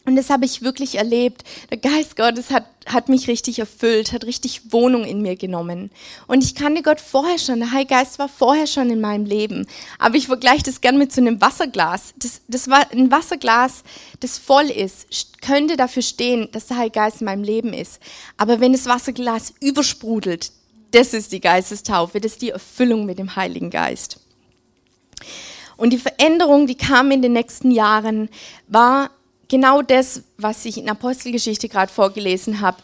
Und 0.10 0.16
das 0.16 0.32
habe 0.32 0.44
ich 0.44 0.64
wirklich 0.64 0.96
erlebt. 0.96 1.44
Der 1.70 1.78
Geist 1.78 2.16
Gottes 2.16 2.50
hat, 2.50 2.66
hat 2.88 3.10
mich 3.10 3.28
richtig 3.28 3.60
erfüllt, 3.60 4.12
hat 4.12 4.26
richtig 4.26 4.74
Wohnung 4.74 5.04
in 5.04 5.22
mir 5.22 5.36
genommen. 5.36 5.92
Und 6.26 6.44
ich 6.44 6.56
kannte 6.56 6.82
Gott 6.82 7.00
vorher 7.00 7.38
schon. 7.38 7.60
Der 7.60 7.72
Heilige 7.72 7.94
Geist 7.94 8.18
war 8.18 8.28
vorher 8.28 8.66
schon 8.66 8.90
in 8.90 9.02
meinem 9.02 9.26
Leben. 9.26 9.68
Aber 10.00 10.16
ich 10.16 10.26
vergleiche 10.26 10.64
das 10.64 10.82
gern 10.82 10.98
mit 10.98 11.12
so 11.14 11.22
einem 11.22 11.40
Wasserglas. 11.42 12.16
Das, 12.18 12.42
das 12.48 12.68
war 12.70 12.92
ein 12.92 13.12
Wasserglas, 13.12 13.84
das 14.20 14.40
voll 14.40 14.72
ist, 14.72 15.08
könnte 15.42 15.78
dafür 15.78 16.02
stehen, 16.02 16.50
dass 16.54 16.66
der 16.66 16.78
Heilige 16.78 17.00
Geist 17.00 17.22
in 17.22 17.26
meinem 17.26 17.44
Leben 17.44 17.72
ist. 17.72 18.02
Aber 18.36 18.60
wenn 18.60 18.72
das 18.72 18.88
Wasserglas 18.88 19.54
übersprudelt, 19.60 20.52
das 20.92 21.14
ist 21.14 21.32
die 21.32 21.42
Geistestaufe, 21.42 22.20
das 22.20 22.34
ist 22.34 22.42
die 22.42 22.50
Erfüllung 22.50 23.06
mit 23.06 23.20
dem 23.20 23.36
Heiligen 23.36 23.70
Geist. 23.70 24.20
Und 25.78 25.92
die 25.92 25.98
Veränderung, 25.98 26.68
die 26.68 26.76
kam 26.76 27.12
in 27.12 27.22
den 27.22 27.34
nächsten 27.34 27.72
Jahren, 27.72 28.30
war 28.68 29.12
genau 29.48 29.82
das, 29.82 30.24
was 30.38 30.66
ich 30.66 30.78
in 30.78 30.90
Apostelgeschichte 30.90 31.70
gerade 31.70 31.92
vorgelesen 31.92 32.62
habe. 32.62 32.78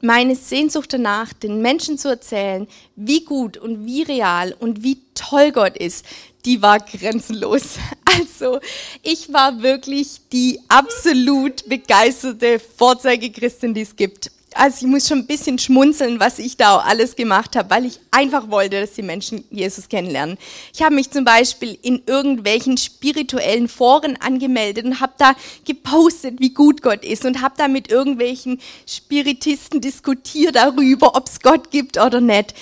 Meine 0.00 0.36
Sehnsucht 0.36 0.92
danach, 0.92 1.32
den 1.32 1.62
Menschen 1.62 1.98
zu 1.98 2.08
erzählen, 2.08 2.68
wie 2.96 3.24
gut 3.24 3.56
und 3.56 3.86
wie 3.86 4.02
real 4.02 4.54
und 4.58 4.82
wie 4.82 4.98
toll 5.14 5.52
Gott 5.52 5.76
ist, 5.76 6.04
die 6.44 6.62
war 6.62 6.80
grenzenlos. 6.80 7.78
Also 8.18 8.60
ich 9.02 9.30
war 9.30 9.60
wirklich 9.60 10.20
die 10.32 10.58
absolut 10.68 11.68
begeisterte 11.68 12.58
Vorzeigechristin, 12.58 13.74
die 13.74 13.82
es 13.82 13.94
gibt 13.94 14.30
also 14.56 14.86
ich 14.86 14.90
muss 14.90 15.06
schon 15.06 15.18
ein 15.18 15.26
bisschen 15.26 15.58
schmunzeln, 15.58 16.20
was 16.20 16.38
ich 16.38 16.56
da 16.56 16.78
alles 16.78 17.16
gemacht 17.16 17.56
habe, 17.56 17.70
weil 17.70 17.84
ich 17.84 18.00
einfach 18.10 18.50
wollte, 18.50 18.80
dass 18.80 18.92
die 18.92 19.02
Menschen 19.02 19.44
Jesus 19.50 19.88
kennenlernen. 19.88 20.38
Ich 20.74 20.82
habe 20.82 20.94
mich 20.94 21.10
zum 21.10 21.24
Beispiel 21.24 21.78
in 21.82 22.02
irgendwelchen 22.06 22.76
spirituellen 22.76 23.68
Foren 23.68 24.16
angemeldet 24.20 24.84
und 24.84 25.00
habe 25.00 25.12
da 25.18 25.34
gepostet, 25.64 26.40
wie 26.40 26.50
gut 26.50 26.82
Gott 26.82 27.04
ist 27.04 27.24
und 27.24 27.42
habe 27.42 27.54
da 27.56 27.68
mit 27.68 27.90
irgendwelchen 27.90 28.60
Spiritisten 28.86 29.80
diskutiert 29.80 30.56
darüber, 30.56 31.14
ob 31.14 31.28
es 31.28 31.40
Gott 31.40 31.70
gibt 31.70 31.98
oder 31.98 32.20
nicht 32.20 32.54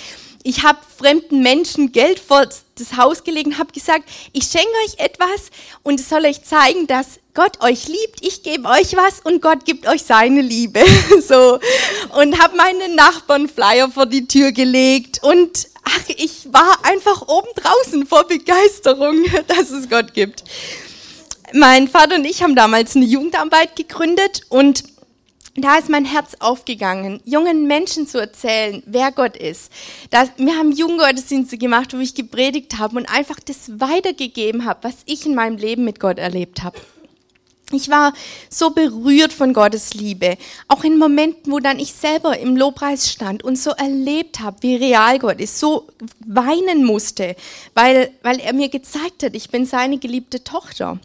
ich 0.45 0.63
habe 0.63 0.77
fremden 0.97 1.41
Menschen 1.41 1.91
Geld 1.91 2.19
vor 2.19 2.45
das 2.45 2.97
Haus 2.97 3.23
gelegt 3.23 3.47
und 3.47 3.57
habe 3.57 3.73
gesagt, 3.73 4.07
ich 4.31 4.43
schenke 4.43 4.69
euch 4.85 5.03
etwas 5.03 5.49
und 5.81 5.99
es 5.99 6.07
soll 6.07 6.23
euch 6.23 6.43
zeigen, 6.43 6.85
dass 6.85 7.19
Gott 7.33 7.61
euch 7.63 7.87
liebt, 7.87 8.19
ich 8.21 8.43
gebe 8.43 8.69
euch 8.69 8.95
was 8.95 9.21
und 9.21 9.41
Gott 9.41 9.65
gibt 9.65 9.87
euch 9.87 10.03
seine 10.03 10.41
Liebe. 10.41 10.83
so 11.27 11.59
und 12.19 12.39
habe 12.39 12.55
meinen 12.55 12.93
Nachbarn 12.93 13.49
Flyer 13.49 13.89
vor 13.89 14.05
die 14.05 14.27
Tür 14.27 14.51
gelegt 14.51 15.19
und 15.23 15.67
ach, 15.83 16.09
ich 16.15 16.53
war 16.53 16.77
einfach 16.83 17.27
oben 17.27 17.49
draußen 17.55 18.05
vor 18.05 18.25
Begeisterung, 18.27 19.25
dass 19.47 19.71
es 19.71 19.89
Gott 19.89 20.13
gibt. 20.13 20.43
Mein 21.53 21.87
Vater 21.87 22.15
und 22.15 22.25
ich 22.25 22.43
haben 22.43 22.55
damals 22.55 22.95
eine 22.95 23.05
Jugendarbeit 23.05 23.75
gegründet 23.75 24.41
und 24.49 24.83
da 25.55 25.77
ist 25.77 25.89
mein 25.89 26.05
Herz 26.05 26.35
aufgegangen, 26.39 27.21
jungen 27.23 27.65
Menschen 27.65 28.07
zu 28.07 28.19
erzählen, 28.19 28.83
wer 28.85 29.11
Gott 29.11 29.37
ist. 29.37 29.71
Das, 30.09 30.29
wir 30.37 30.57
haben 30.57 30.73
Jugendgottesdienste 30.73 31.57
gemacht, 31.57 31.93
wo 31.93 31.99
ich 31.99 32.13
gepredigt 32.13 32.77
habe 32.77 32.97
und 32.97 33.09
einfach 33.09 33.39
das 33.39 33.79
weitergegeben 33.79 34.65
habe, 34.65 34.83
was 34.83 34.95
ich 35.05 35.25
in 35.25 35.33
meinem 35.33 35.57
Leben 35.57 35.85
mit 35.85 35.99
Gott 35.99 36.17
erlebt 36.17 36.63
habe. 36.63 36.77
Ich 37.71 37.89
war 37.89 38.13
so 38.49 38.69
berührt 38.69 39.33
von 39.33 39.53
Gottes 39.53 39.95
Liebe, 39.95 40.37
auch 40.67 40.83
in 40.83 40.99
Momenten, 40.99 41.51
wo 41.51 41.59
dann 41.59 41.79
ich 41.79 41.93
selber 41.93 42.37
im 42.37 42.55
Lobpreis 42.55 43.09
stand 43.09 43.43
und 43.43 43.57
so 43.57 43.71
erlebt 43.71 44.39
habe, 44.39 44.57
wie 44.61 44.75
real 44.75 45.17
Gott 45.17 45.39
ist, 45.39 45.59
so 45.59 45.87
weinen 46.19 46.85
musste, 46.85 47.35
weil, 47.73 48.11
weil 48.21 48.39
er 48.39 48.53
mir 48.53 48.69
gezeigt 48.69 49.23
hat, 49.23 49.35
ich 49.35 49.49
bin 49.49 49.65
seine 49.65 49.97
geliebte 49.97 50.43
Tochter. 50.43 50.99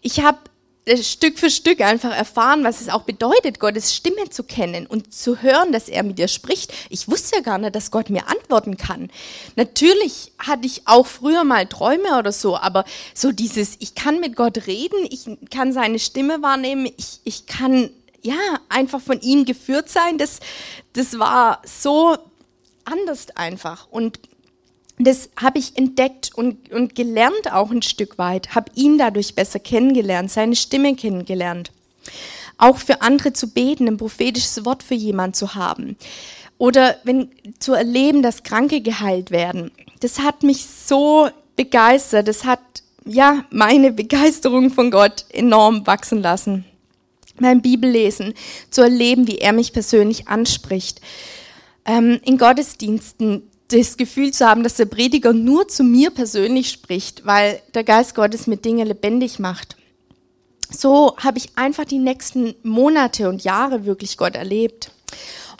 Ich 0.00 0.20
habe 0.20 0.38
Stück 0.96 1.38
für 1.38 1.50
Stück 1.50 1.80
einfach 1.80 2.16
erfahren, 2.16 2.64
was 2.64 2.80
es 2.80 2.88
auch 2.88 3.02
bedeutet, 3.02 3.60
Gottes 3.60 3.94
Stimme 3.94 4.30
zu 4.30 4.42
kennen 4.42 4.86
und 4.86 5.12
zu 5.12 5.42
hören, 5.42 5.72
dass 5.72 5.88
er 5.88 6.02
mit 6.02 6.18
dir 6.18 6.28
spricht. 6.28 6.72
Ich 6.88 7.08
wusste 7.08 7.36
ja 7.36 7.42
gar 7.42 7.58
nicht, 7.58 7.74
dass 7.74 7.90
Gott 7.90 8.10
mir 8.10 8.28
antworten 8.28 8.76
kann. 8.76 9.10
Natürlich 9.56 10.32
hatte 10.38 10.66
ich 10.66 10.82
auch 10.86 11.06
früher 11.06 11.44
mal 11.44 11.66
Träume 11.66 12.18
oder 12.18 12.32
so, 12.32 12.56
aber 12.56 12.84
so 13.14 13.32
dieses, 13.32 13.76
ich 13.78 13.94
kann 13.94 14.20
mit 14.20 14.36
Gott 14.36 14.66
reden, 14.66 15.06
ich 15.10 15.28
kann 15.50 15.72
seine 15.72 15.98
Stimme 15.98 16.42
wahrnehmen, 16.42 16.86
ich, 16.96 17.20
ich 17.24 17.46
kann 17.46 17.90
ja 18.22 18.36
einfach 18.68 19.00
von 19.00 19.20
ihm 19.20 19.44
geführt 19.44 19.88
sein, 19.88 20.18
das, 20.18 20.40
das 20.92 21.18
war 21.18 21.62
so 21.64 22.16
anders 22.84 23.26
einfach. 23.36 23.88
Und 23.90 24.18
das 25.04 25.30
habe 25.36 25.58
ich 25.58 25.76
entdeckt 25.76 26.30
und, 26.34 26.70
und 26.72 26.94
gelernt 26.94 27.52
auch 27.52 27.70
ein 27.70 27.82
Stück 27.82 28.18
weit, 28.18 28.54
habe 28.54 28.70
ihn 28.74 28.98
dadurch 28.98 29.34
besser 29.34 29.58
kennengelernt, 29.58 30.30
seine 30.30 30.56
Stimme 30.56 30.94
kennengelernt. 30.94 31.72
Auch 32.58 32.76
für 32.76 33.00
andere 33.00 33.32
zu 33.32 33.50
beten, 33.50 33.88
ein 33.88 33.96
prophetisches 33.96 34.64
Wort 34.64 34.82
für 34.82 34.94
jemanden 34.94 35.34
zu 35.34 35.54
haben. 35.54 35.96
Oder 36.58 36.96
wenn, 37.04 37.30
zu 37.58 37.72
erleben, 37.72 38.22
dass 38.22 38.42
Kranke 38.42 38.82
geheilt 38.82 39.30
werden. 39.30 39.70
Das 40.00 40.18
hat 40.18 40.42
mich 40.42 40.66
so 40.66 41.30
begeistert. 41.56 42.28
Das 42.28 42.44
hat, 42.44 42.60
ja, 43.06 43.44
meine 43.50 43.92
Begeisterung 43.92 44.70
von 44.70 44.90
Gott 44.90 45.24
enorm 45.30 45.86
wachsen 45.86 46.20
lassen. 46.20 46.66
Mein 47.38 47.62
Bibellesen, 47.62 48.34
zu 48.70 48.82
erleben, 48.82 49.26
wie 49.26 49.38
er 49.38 49.54
mich 49.54 49.72
persönlich 49.72 50.28
anspricht. 50.28 51.00
Ähm, 51.86 52.20
in 52.22 52.36
Gottesdiensten 52.36 53.49
das 53.70 53.96
Gefühl 53.96 54.32
zu 54.32 54.46
haben, 54.46 54.62
dass 54.62 54.74
der 54.74 54.86
Prediger 54.86 55.32
nur 55.32 55.68
zu 55.68 55.84
mir 55.84 56.10
persönlich 56.10 56.70
spricht, 56.70 57.24
weil 57.24 57.60
der 57.74 57.84
Geist 57.84 58.14
Gottes 58.14 58.46
mit 58.46 58.64
Dinge 58.64 58.84
lebendig 58.84 59.38
macht. 59.38 59.76
So 60.70 61.16
habe 61.16 61.38
ich 61.38 61.56
einfach 61.56 61.84
die 61.84 61.98
nächsten 61.98 62.54
Monate 62.62 63.28
und 63.28 63.42
Jahre 63.44 63.86
wirklich 63.86 64.16
Gott 64.16 64.36
erlebt. 64.36 64.90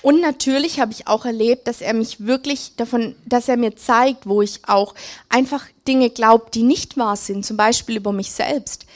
Und 0.03 0.21
natürlich 0.21 0.81
habe 0.81 0.93
ich 0.93 1.09
auch 1.09 1.25
erlebt, 1.25 1.69
dass 1.69 1.81
er 1.81 1.93
mich 1.93 2.25
wirklich 2.25 2.73
davon, 2.77 3.15
dass 3.27 3.49
er 3.49 3.57
mir 3.57 3.77
zeigt, 3.77 4.27
wo 4.27 4.41
ich 4.41 4.61
auch 4.67 4.95
einfach 5.29 5.67
Dinge 5.87 6.11
glaube, 6.11 6.47
die 6.55 6.63
nicht 6.63 6.97
wahr 6.97 7.17
sind, 7.17 7.45
zum 7.45 7.57
Beispiel 7.57 7.97
über 7.97 8.13
mich 8.13 8.31
selbst. 8.31 8.87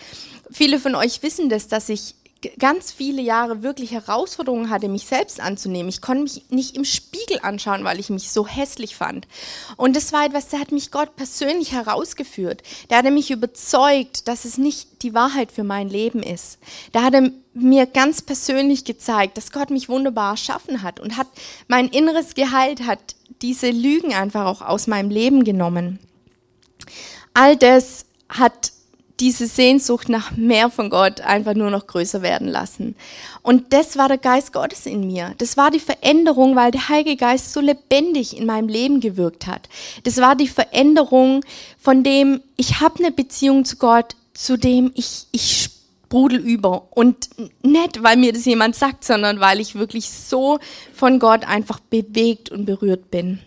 Viele 0.51 0.79
von 0.79 0.95
euch 0.95 1.23
wissen 1.23 1.49
das, 1.49 1.69
dass 1.69 1.89
ich 1.89 2.15
ganz 2.59 2.93
viele 2.93 3.23
Jahre 3.23 3.63
wirklich 3.63 3.93
Herausforderungen 3.93 4.71
hatte, 4.71 4.89
mich 4.89 5.07
selbst 5.07 5.41
anzunehmen. 5.41 5.89
Ich 5.89 6.01
konnte 6.01 6.23
mich 6.23 6.45
nicht 6.51 6.77
im 6.77 6.85
Spiegel 6.85 7.41
anschauen, 7.43 7.85
weil 7.85 8.01
ich 8.01 8.11
mich 8.11 8.31
so 8.31 8.47
hässlich 8.47 8.97
fand. 8.97 9.27
Und 9.77 9.97
das 9.97 10.13
war 10.13 10.27
etwas, 10.27 10.49
da 10.49 10.59
hat 10.59 10.73
mich 10.73 10.91
Gott 10.91 11.17
persönlich 11.17 11.73
herausgeführt. 11.73 12.63
Da 12.89 12.97
hat 12.97 13.05
er 13.05 13.11
mich 13.11 13.31
überzeugt, 13.31 14.29
dass 14.29 14.45
es 14.45 14.59
nicht 14.59 15.03
die 15.03 15.15
Wahrheit 15.15 15.53
für 15.53 15.65
mein 15.65 15.89
Leben 15.89 16.23
ist. 16.23 16.59
Da 16.93 17.03
hat 17.03 17.15
er 17.15 17.31
mir 17.55 17.87
ganz 17.87 18.23
persönlich 18.23 18.85
gezeigt, 18.85 19.37
dass 19.37 19.53
Gott 19.53 19.71
mich 19.71 19.89
wunderbar 19.89 20.33
erschaffen 20.33 20.83
hat 20.83 21.01
und 21.01 21.17
hat 21.17 21.29
mein 21.69 21.89
Inneres 21.89 22.35
geheilt, 22.35 22.87
hat 22.87 23.15
diese 23.43 23.71
Lügen 23.71 24.15
einfach 24.15 24.47
auch 24.47 24.63
aus 24.63 24.87
meinem 24.87 25.11
Leben 25.11 25.45
genommen. 25.45 25.99
All 27.33 27.57
das 27.57 28.07
hat 28.29 28.73
diese 29.21 29.47
Sehnsucht 29.47 30.09
nach 30.09 30.33
mehr 30.37 30.71
von 30.71 30.91
Gott 30.91 31.21
einfach 31.21 31.55
nur 31.55 31.71
noch 31.71 31.87
größer 31.87 32.23
werden 32.23 32.49
lassen. 32.49 32.97
Und 33.43 33.73
das 33.73 33.97
war 33.97 34.09
der 34.09 34.19
Geist 34.19 34.53
Gottes 34.53 34.87
in 34.87 35.07
mir. 35.07 35.35
Das 35.39 35.57
war 35.57 35.71
die 35.71 35.81
Veränderung, 35.81 36.57
weil 36.57 36.73
der 36.73 36.89
Heilige 36.89 37.17
Geist 37.17 37.53
so 37.53 37.61
lebendig 37.61 38.37
in 38.37 38.47
meinem 38.47 38.69
Leben 38.69 39.01
gewirkt 39.01 39.47
hat. 39.47 39.69
Das 40.03 40.17
war 40.19 40.35
die 40.35 40.49
Veränderung, 40.49 41.45
von 41.79 42.03
dem 42.03 42.41
ich 42.57 42.81
habe 42.81 42.99
eine 42.99 43.13
Beziehung 43.13 43.65
zu 43.65 43.77
Gott, 43.77 44.17
zu 44.33 44.57
dem 44.57 44.91
ich, 44.95 45.27
ich 45.31 45.71
sprudel 46.15 46.41
über. 46.41 46.89
Und 46.91 47.29
nicht, 47.63 48.03
weil 48.03 48.17
mir 48.17 48.33
das 48.33 48.45
jemand 48.45 48.75
sagt, 48.75 49.05
sondern 49.05 49.41
weil 49.41 49.61
ich 49.61 49.77
wirklich 49.77 50.11
so 50.11 50.59
von 50.93 51.19
Gott 51.19 51.47
einfach 51.47 51.79
bewegt 51.79 52.51
und 52.51 52.67
berührt 52.67 53.11
bin. 53.11 53.41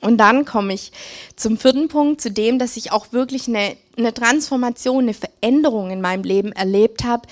Und 0.00 0.18
dann 0.18 0.44
komme 0.44 0.74
ich 0.74 0.92
zum 1.36 1.58
vierten 1.58 1.88
Punkt, 1.88 2.20
zu 2.20 2.30
dem, 2.30 2.58
dass 2.58 2.76
ich 2.76 2.92
auch 2.92 3.12
wirklich 3.12 3.48
eine, 3.48 3.76
eine 3.96 4.14
Transformation, 4.14 5.04
eine 5.04 5.14
Veränderung 5.14 5.90
in 5.90 6.00
meinem 6.00 6.22
Leben 6.22 6.52
erlebt 6.52 7.04
habe, 7.04 7.26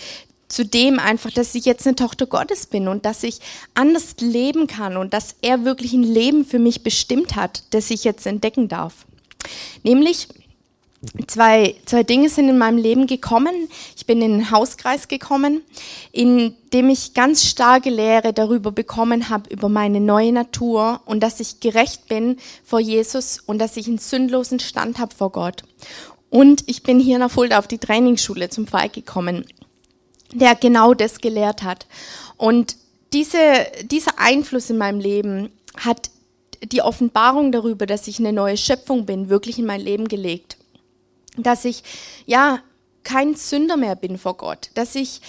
zu 0.48 0.64
dem 0.64 0.98
einfach, 0.98 1.30
dass 1.32 1.54
ich 1.54 1.64
jetzt 1.64 1.86
eine 1.86 1.96
Tochter 1.96 2.26
Gottes 2.26 2.66
bin 2.66 2.88
und 2.88 3.04
dass 3.04 3.22
ich 3.22 3.40
anders 3.74 4.16
leben 4.20 4.66
kann 4.66 4.96
und 4.96 5.12
dass 5.12 5.34
er 5.42 5.64
wirklich 5.64 5.92
ein 5.92 6.02
Leben 6.02 6.44
für 6.44 6.58
mich 6.58 6.82
bestimmt 6.82 7.36
hat, 7.36 7.64
das 7.70 7.90
ich 7.90 8.04
jetzt 8.04 8.26
entdecken 8.26 8.68
darf. 8.68 9.06
Nämlich, 9.82 10.28
zwei, 11.26 11.74
zwei 11.84 12.02
Dinge 12.02 12.28
sind 12.28 12.48
in 12.48 12.58
meinem 12.58 12.78
Leben 12.78 13.06
gekommen. 13.06 13.68
Ich 13.96 14.06
bin 14.06 14.22
in 14.22 14.34
einen 14.34 14.50
Hauskreis 14.50 15.08
gekommen, 15.08 15.62
in 16.12 16.54
dem 16.72 16.88
ich 16.88 17.14
ganz 17.14 17.44
starke 17.44 17.90
Lehre 17.90 18.32
darüber 18.32 18.72
bekommen 18.72 19.28
habe, 19.28 19.50
über 19.50 19.68
meine 19.68 20.00
neue 20.00 20.32
Natur 20.32 21.00
und 21.04 21.20
dass 21.22 21.40
ich 21.40 21.60
gerecht 21.60 22.08
bin 22.08 22.36
vor 22.64 22.80
Jesus 22.80 23.40
und 23.44 23.58
dass 23.58 23.76
ich 23.76 23.86
einen 23.86 23.98
sündlosen 23.98 24.60
Stand 24.60 24.98
habe 24.98 25.14
vor 25.14 25.32
Gott. 25.32 25.62
Und 26.30 26.64
ich 26.66 26.82
bin 26.82 27.00
hier 27.00 27.18
nach 27.18 27.30
Fulda 27.30 27.58
auf 27.58 27.68
die 27.68 27.78
Trainingsschule 27.78 28.50
zum 28.50 28.66
Fall 28.66 28.88
gekommen, 28.88 29.46
der 30.32 30.54
genau 30.54 30.92
das 30.92 31.20
gelehrt 31.20 31.62
hat. 31.62 31.86
Und 32.36 32.76
diese, 33.12 33.38
dieser 33.84 34.18
Einfluss 34.18 34.68
in 34.68 34.78
meinem 34.78 35.00
Leben 35.00 35.50
hat 35.76 36.10
die 36.62 36.82
Offenbarung 36.82 37.52
darüber, 37.52 37.86
dass 37.86 38.08
ich 38.08 38.18
eine 38.18 38.32
neue 38.32 38.56
Schöpfung 38.56 39.06
bin, 39.06 39.28
wirklich 39.28 39.58
in 39.58 39.66
mein 39.66 39.80
Leben 39.80 40.08
gelegt 40.08 40.55
dass 41.36 41.64
ich 41.64 41.82
ja 42.26 42.60
kein 43.04 43.36
Sünder 43.36 43.76
mehr 43.76 43.94
bin 43.94 44.18
vor 44.18 44.36
Gott, 44.36 44.70
dass 44.74 44.94
ich 44.94 45.20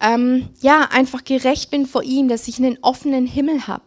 ähm, 0.00 0.48
ja 0.60 0.88
einfach 0.90 1.24
gerecht 1.24 1.70
bin 1.70 1.86
vor 1.86 2.02
ihm, 2.02 2.28
dass 2.28 2.48
ich 2.48 2.58
einen 2.58 2.78
offenen 2.82 3.26
Himmel 3.26 3.66
habe, 3.66 3.84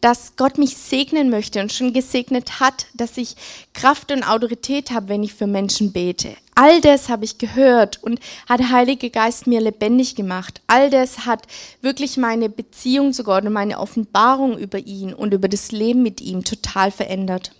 dass 0.00 0.36
Gott 0.36 0.58
mich 0.58 0.76
segnen 0.76 1.30
möchte 1.30 1.60
und 1.60 1.72
schon 1.72 1.92
gesegnet 1.92 2.60
hat, 2.60 2.86
dass 2.94 3.16
ich 3.16 3.36
Kraft 3.74 4.10
und 4.12 4.22
Autorität 4.22 4.90
habe, 4.90 5.08
wenn 5.08 5.22
ich 5.22 5.34
für 5.34 5.46
Menschen 5.46 5.92
bete. 5.92 6.34
All 6.54 6.80
das 6.80 7.08
habe 7.08 7.24
ich 7.24 7.38
gehört 7.38 8.02
und 8.02 8.18
hat 8.48 8.60
der 8.60 8.70
Heilige 8.70 9.10
Geist 9.10 9.46
mir 9.46 9.60
lebendig 9.60 10.16
gemacht. 10.16 10.60
All 10.66 10.90
das 10.90 11.26
hat 11.26 11.46
wirklich 11.82 12.16
meine 12.16 12.48
Beziehung 12.48 13.12
zu 13.12 13.22
Gott 13.22 13.44
und 13.44 13.52
meine 13.52 13.78
Offenbarung 13.78 14.58
über 14.58 14.78
ihn 14.78 15.14
und 15.14 15.34
über 15.34 15.48
das 15.48 15.70
Leben 15.70 16.02
mit 16.02 16.20
ihm 16.20 16.44
total 16.44 16.90
verändert. 16.90 17.52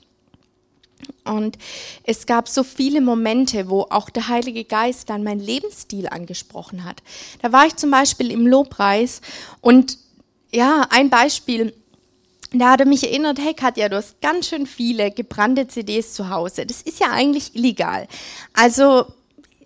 Und 1.25 1.59
es 2.05 2.27
gab 2.27 2.49
so 2.49 2.65
viele 2.65 3.01
Momente, 3.01 3.69
wo 3.69 3.87
auch 3.91 4.11
der 4.11 4.29
Heilige 4.29 4.65
Geist 4.65 5.11
dann 5.11 5.23
mein 5.23 5.39
Lebensstil 5.39 6.09
angesprochen 6.09 6.85
hat. 6.85 7.03
Da 7.43 7.53
war 7.53 7.67
ich 7.67 7.77
zum 7.77 7.91
Beispiel 7.91 8.31
im 8.31 8.47
Lobpreis 8.47 9.21
und 9.61 9.99
ja, 10.51 10.87
ein 10.91 11.11
Beispiel, 11.11 11.75
da 12.53 12.71
hat 12.71 12.81
er 12.81 12.87
mich 12.87 13.05
erinnert, 13.05 13.39
hey 13.39 13.53
Katja, 13.53 13.89
du 13.89 13.97
hast 13.97 14.21
ganz 14.23 14.49
schön 14.49 14.67
viele 14.67 15.11
gebrannte 15.11 15.69
CDs 15.69 16.15
zu 16.15 16.31
Hause. 16.31 16.65
Das 16.65 16.81
ist 16.81 17.01
ja 17.01 17.11
eigentlich 17.11 17.55
illegal. 17.55 18.09
Also 18.55 19.07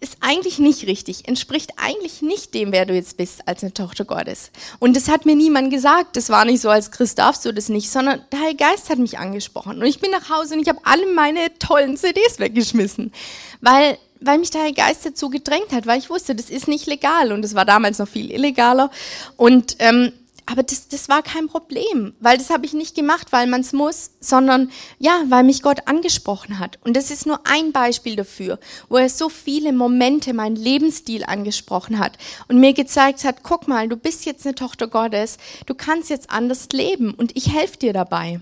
ist 0.03 0.17
eigentlich 0.21 0.59
nicht 0.59 0.87
richtig, 0.87 1.29
entspricht 1.29 1.71
eigentlich 1.77 2.23
nicht 2.23 2.55
dem, 2.55 2.73
wer 2.73 2.87
du 2.87 2.95
jetzt 2.95 3.17
bist 3.17 3.47
als 3.47 3.63
eine 3.63 3.73
Tochter 3.73 4.05
Gottes. 4.05 4.51
Und 4.81 4.97
das 4.97 5.09
hat 5.09 5.27
mir 5.27 5.37
niemand 5.37 5.71
gesagt. 5.71 6.17
Das 6.17 6.29
war 6.29 6.45
nicht 6.45 6.61
so, 6.61 6.69
als 6.69 6.91
Christ 6.91 7.19
darfst 7.19 7.45
du 7.45 7.53
das 7.53 7.69
nicht, 7.69 7.89
sondern 7.89 8.21
der 8.33 8.41
Heilige 8.41 8.65
Geist 8.65 8.91
hat 8.91 8.99
mich 8.99 9.19
angesprochen. 9.19 9.79
Und 9.79 9.87
ich 9.87 10.01
bin 10.01 10.11
nach 10.11 10.29
Hause 10.29 10.55
und 10.55 10.61
ich 10.61 10.69
habe 10.69 10.81
alle 10.83 11.07
meine 11.15 11.57
tollen 11.59 11.97
CDs 11.97 12.39
weggeschmissen, 12.39 13.13
weil 13.61 13.97
weil 14.25 14.39
mich 14.39 14.51
der 14.51 14.63
Heilige 14.63 14.83
Geist 14.83 15.05
dazu 15.05 15.31
gedrängt 15.31 15.73
hat, 15.73 15.87
weil 15.87 15.99
ich 15.99 16.09
wusste, 16.09 16.37
das 16.37 16.49
ist 16.49 16.69
nicht 16.69 16.87
legal 16.87 17.33
und 17.33 17.45
es 17.45 17.57
war 17.57 17.65
damals 17.65 17.99
noch 17.99 18.07
viel 18.07 18.31
illegaler. 18.31 18.89
Und 19.37 19.75
ähm, 19.81 20.13
aber 20.47 20.63
das, 20.63 20.89
das 20.89 21.09
war 21.09 21.23
kein 21.23 21.47
Problem, 21.47 22.15
weil 22.21 22.37
das 22.37 22.51
habe 22.51 22.67
ich 22.67 22.73
nicht 22.73 22.95
gemacht, 22.95 23.29
weil 23.31 23.47
man 23.47 23.61
es 23.61 23.73
muss, 23.73 24.11
sondern 24.21 24.71
ja, 24.99 25.23
weil 25.29 25.45
mich 25.45 25.63
Gott 25.63 25.87
angesprochen 25.87 26.59
hat. 26.59 26.79
Und 26.85 26.97
das 26.97 27.11
ist 27.11 27.27
nur 27.27 27.41
ein 27.45 27.73
Beispiel 27.73 28.17
dafür, 28.17 28.59
wo 28.89 28.97
er 28.97 29.09
so 29.09 29.29
viele 29.29 29.73
Momente 29.73 30.35
meinen 30.35 30.57
Lebensstil 30.57 31.25
angesprochen 31.25 31.99
hat 31.99 32.19
und 32.49 32.59
mir 32.59 32.73
gezeigt 32.73 33.25
hat, 33.25 33.43
guck 33.43 33.69
mal, 33.69 33.89
du 33.89 33.97
bist 33.97 34.25
jetzt 34.25 34.47
eine 34.47 34.55
Tochter 34.55 34.89
Gottes, 34.89 35.39
du 35.67 35.75
kannst 35.75 36.11
jetzt 36.11 36.31
anders 36.31 36.69
leben 36.73 37.15
und 37.15 37.37
ich 37.37 37.53
helfe 37.53 37.79
dir 37.79 37.93
dabei. 37.93 38.41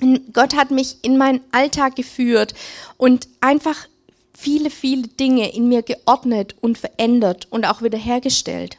Und 0.00 0.34
Gott 0.34 0.54
hat 0.54 0.70
mich 0.70 0.96
in 1.02 1.16
meinen 1.16 1.40
Alltag 1.52 1.96
geführt 1.96 2.54
und 2.96 3.28
einfach 3.40 3.88
viele, 4.36 4.70
viele 4.70 5.08
Dinge 5.08 5.54
in 5.54 5.68
mir 5.68 5.82
geordnet 5.82 6.56
und 6.60 6.76
verändert 6.78 7.46
und 7.50 7.64
auch 7.64 7.80
wiederhergestellt. 7.82 8.76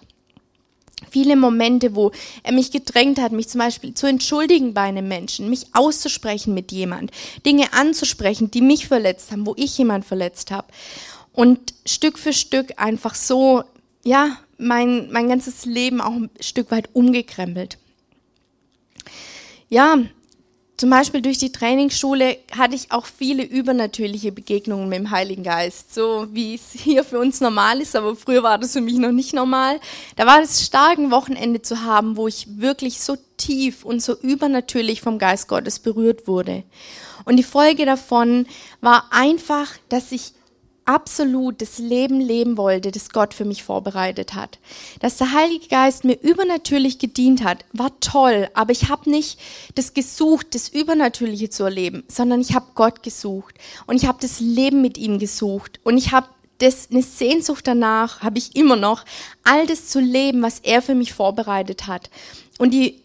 Viele 1.10 1.36
Momente, 1.36 1.96
wo 1.96 2.12
er 2.44 2.54
mich 2.54 2.72
gedrängt 2.72 3.20
hat, 3.20 3.32
mich 3.32 3.50
zum 3.50 3.60
Beispiel 3.60 3.94
zu 3.94 4.08
entschuldigen 4.08 4.74
bei 4.74 4.82
einem 4.82 5.08
Menschen, 5.08 5.50
mich 5.50 5.68
auszusprechen 5.74 6.54
mit 6.54 6.72
jemand, 6.72 7.12
Dinge 7.46 7.74
anzusprechen, 7.74 8.52
die 8.52 8.62
mich 8.62 8.88
verletzt 8.88 9.32
haben, 9.32 9.46
wo 9.46 9.54
ich 9.58 9.78
jemand 9.78 10.06
verletzt 10.06 10.52
habe. 10.52 10.68
Und 11.34 11.74
Stück 11.86 12.18
für 12.18 12.34
Stück 12.34 12.74
einfach 12.78 13.16
so, 13.16 13.64
ja, 14.04 14.38
mein, 14.58 15.12
mein 15.12 15.30
ganzes 15.30 15.66
Leben 15.66 16.02
auch 16.02 16.14
ein 16.14 16.30
Stück 16.40 16.72
weit 16.72 16.90
umgekrempelt. 16.94 17.78
Ja, 19.70 19.98
zum 20.78 20.92
Beispiel 20.92 21.24
durch 21.24 21.40
die 21.40 21.52
Trainingsschule 21.52 22.38
hatte 22.56 22.76
ich 22.76 22.92
auch 22.92 23.08
viele 23.08 23.44
übernatürliche 23.44 24.32
Begegnungen 24.32 24.88
mit 24.88 25.00
dem 25.00 25.10
Heiligen 25.10 25.42
Geist, 25.42 25.92
so 25.94 26.28
wie 26.32 26.54
es 26.54 26.72
hier 26.72 27.04
für 27.04 27.18
uns 27.18 27.42
normal 27.42 27.82
ist, 27.82 27.96
aber 27.96 28.16
früher 28.16 28.44
war 28.44 28.60
das 28.60 28.74
für 28.74 28.82
mich 28.82 28.98
noch 28.98 29.12
nicht 29.12 29.34
normal. 29.34 29.80
Da 30.18 30.28
war 30.28 30.40
es 30.40 30.64
stark, 30.64 31.00
ein 31.00 31.10
Wochenende 31.10 31.64
zu 31.64 31.82
haben, 31.82 32.16
wo 32.16 32.28
ich 32.28 32.60
wirklich 32.60 33.02
so 33.02 33.18
tief 33.38 33.86
und 33.86 34.04
so 34.04 34.16
übernatürlich 34.20 35.02
vom 35.02 35.18
Geist 35.18 35.48
Gottes 35.48 35.80
berührt 35.80 36.28
wurde. 36.28 36.64
Und 37.26 37.38
die 37.38 37.44
Folge 37.44 37.86
davon 37.86 38.46
war 38.80 39.06
einfach, 39.10 39.68
dass 39.90 40.12
ich 40.12 40.34
absolut 40.88 41.62
das 41.62 41.78
Leben 41.78 42.20
leben 42.20 42.58
wollte, 42.58 42.92
das 42.92 43.10
Gott 43.10 43.34
für 43.34 43.46
mich 43.46 43.64
vorbereitet 43.64 44.34
hat. 44.34 44.58
Dass 45.00 45.18
der 45.18 45.34
Heilige 45.34 45.68
Geist 45.68 46.04
mir 46.04 46.20
übernatürlich 46.20 46.98
gedient 46.98 47.44
hat, 47.44 47.66
war 47.74 47.92
toll, 48.00 48.50
aber 48.54 48.72
ich 48.72 48.90
habe 48.90 49.10
nicht 49.10 49.40
das 49.76 49.94
gesucht, 49.94 50.56
das 50.56 50.70
Übernatürliche 50.70 51.50
zu 51.50 51.64
erleben, 51.64 52.04
sondern 52.08 52.42
ich 52.42 52.56
habe 52.56 52.68
Gott 52.74 53.04
gesucht 53.04 53.56
und 53.86 53.98
ich 53.98 54.08
habe 54.08 54.18
das 54.22 54.40
Leben 54.40 54.82
mit 54.82 54.98
ihm 54.98 55.20
gesucht 55.20 55.80
und 55.84 55.98
ich 55.98 56.12
habe 56.12 56.28
das, 56.60 56.90
eine 56.90 57.04
Sehnsucht 57.04 57.68
danach, 57.68 58.22
habe 58.22 58.40
ich 58.40 58.56
immer 58.56 58.76
noch, 58.76 59.06
all 59.44 59.68
das 59.68 59.90
zu 59.90 60.00
leben, 60.00 60.42
was 60.42 60.60
er 60.60 60.82
für 60.82 60.96
mich 60.96 61.14
vorbereitet 61.14 61.86
hat. 61.88 62.10
Und 62.58 62.74
die 62.74 63.04